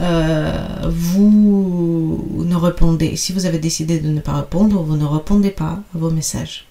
euh, 0.00 0.90
vous 0.90 2.42
ne 2.44 2.56
répondez, 2.56 3.14
si 3.14 3.32
vous 3.32 3.46
avez 3.46 3.60
décidé 3.60 4.00
de 4.00 4.08
ne 4.08 4.20
pas 4.20 4.32
répondre, 4.40 4.82
vous 4.82 4.96
ne 4.96 5.04
répondez 5.04 5.50
pas 5.50 5.78
à 5.94 5.98
vos 5.98 6.10
messages. 6.10 6.66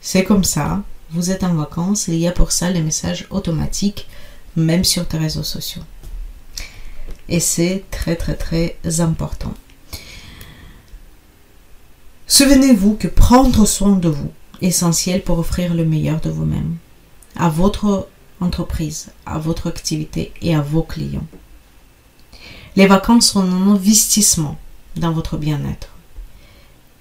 C'est 0.00 0.24
comme 0.24 0.42
ça, 0.42 0.82
vous 1.12 1.30
êtes 1.30 1.44
en 1.44 1.54
vacances 1.54 2.08
et 2.08 2.14
il 2.14 2.18
y 2.18 2.26
a 2.26 2.32
pour 2.32 2.50
ça 2.50 2.68
les 2.68 2.82
messages 2.82 3.28
automatiques, 3.30 4.08
même 4.56 4.82
sur 4.82 5.06
tes 5.06 5.18
réseaux 5.18 5.44
sociaux. 5.44 5.82
Et 7.28 7.38
c'est 7.38 7.84
très 7.92 8.16
très 8.16 8.34
très 8.34 8.76
important. 8.98 9.54
Souvenez-vous 12.26 12.94
que 12.94 13.08
prendre 13.08 13.66
soin 13.66 13.96
de 13.96 14.08
vous 14.08 14.30
est 14.60 14.68
essentiel 14.68 15.22
pour 15.22 15.38
offrir 15.38 15.74
le 15.74 15.84
meilleur 15.84 16.20
de 16.20 16.30
vous-même 16.30 16.76
à 17.36 17.48
votre 17.48 18.08
entreprise, 18.40 19.08
à 19.26 19.38
votre 19.38 19.68
activité 19.68 20.32
et 20.40 20.54
à 20.54 20.60
vos 20.60 20.82
clients. 20.82 21.26
Les 22.76 22.86
vacances 22.86 23.28
sont 23.28 23.40
un 23.40 23.70
investissement 23.70 24.56
dans 24.96 25.12
votre 25.12 25.36
bien-être 25.36 25.88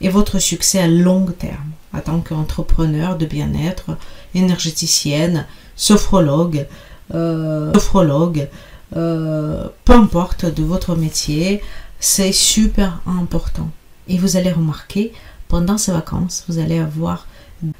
et 0.02 0.10
votre 0.10 0.40
succès 0.40 0.80
à 0.80 0.88
long 0.88 1.26
terme 1.26 1.72
en 1.94 2.00
tant 2.00 2.20
qu'entrepreneur 2.22 3.18
de 3.18 3.26
bien-être, 3.26 3.98
énergéticienne, 4.34 5.46
sophrologue, 5.76 6.68
euh, 7.14 7.72
sophrologue, 7.74 8.48
euh, 8.96 9.68
peu 9.86 9.94
importe 9.94 10.46
de 10.46 10.64
votre 10.64 10.96
métier, 10.96 11.62
c'est 12.00 12.32
super 12.32 13.02
important. 13.06 13.70
Et 14.08 14.18
vous 14.18 14.38
allez 14.38 14.52
remarquer, 14.52 15.14
pendant 15.48 15.78
ces 15.78 15.92
vacances, 15.92 16.46
vous 16.48 16.60
allez 16.60 16.80
avoir 16.80 17.28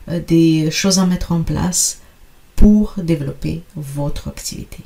euh, 0.10 0.20
des 0.20 0.70
choses 0.72 1.00
à 1.00 1.06
mettre 1.06 1.32
en 1.32 1.42
place 1.42 2.00
pour 2.56 2.94
développer 2.98 3.64
votre 3.76 4.28
activité. 4.28 4.80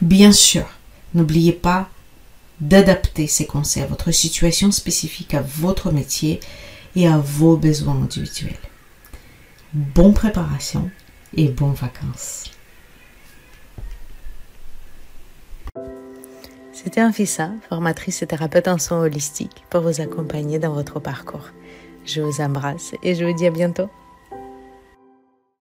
Bien 0.00 0.32
sûr, 0.32 0.66
n'oubliez 1.14 1.52
pas 1.52 1.88
d'adapter 2.60 3.26
ces 3.26 3.46
conseils 3.46 3.82
à 3.82 3.86
votre 3.86 4.12
situation 4.12 4.70
spécifique, 4.70 5.34
à 5.34 5.42
votre 5.42 5.92
métier 5.92 6.40
et 6.96 7.06
à 7.06 7.18
vos 7.18 7.56
besoins 7.56 8.00
individuels. 8.00 8.56
Bonne 9.74 10.14
préparation 10.14 10.90
et 11.36 11.48
bonnes 11.48 11.74
vacances. 11.74 12.44
C'était 16.82 17.04
Anfissa, 17.04 17.52
formatrice 17.68 18.22
et 18.22 18.26
thérapeute 18.26 18.66
en 18.66 18.76
soins 18.76 18.98
holistiques, 18.98 19.64
pour 19.70 19.82
vous 19.82 20.00
accompagner 20.00 20.58
dans 20.58 20.72
votre 20.72 20.98
parcours. 20.98 21.50
Je 22.04 22.20
vous 22.20 22.40
embrasse 22.40 22.92
et 23.04 23.14
je 23.14 23.24
vous 23.24 23.32
dis 23.32 23.46
à 23.46 23.50
bientôt. 23.50 23.88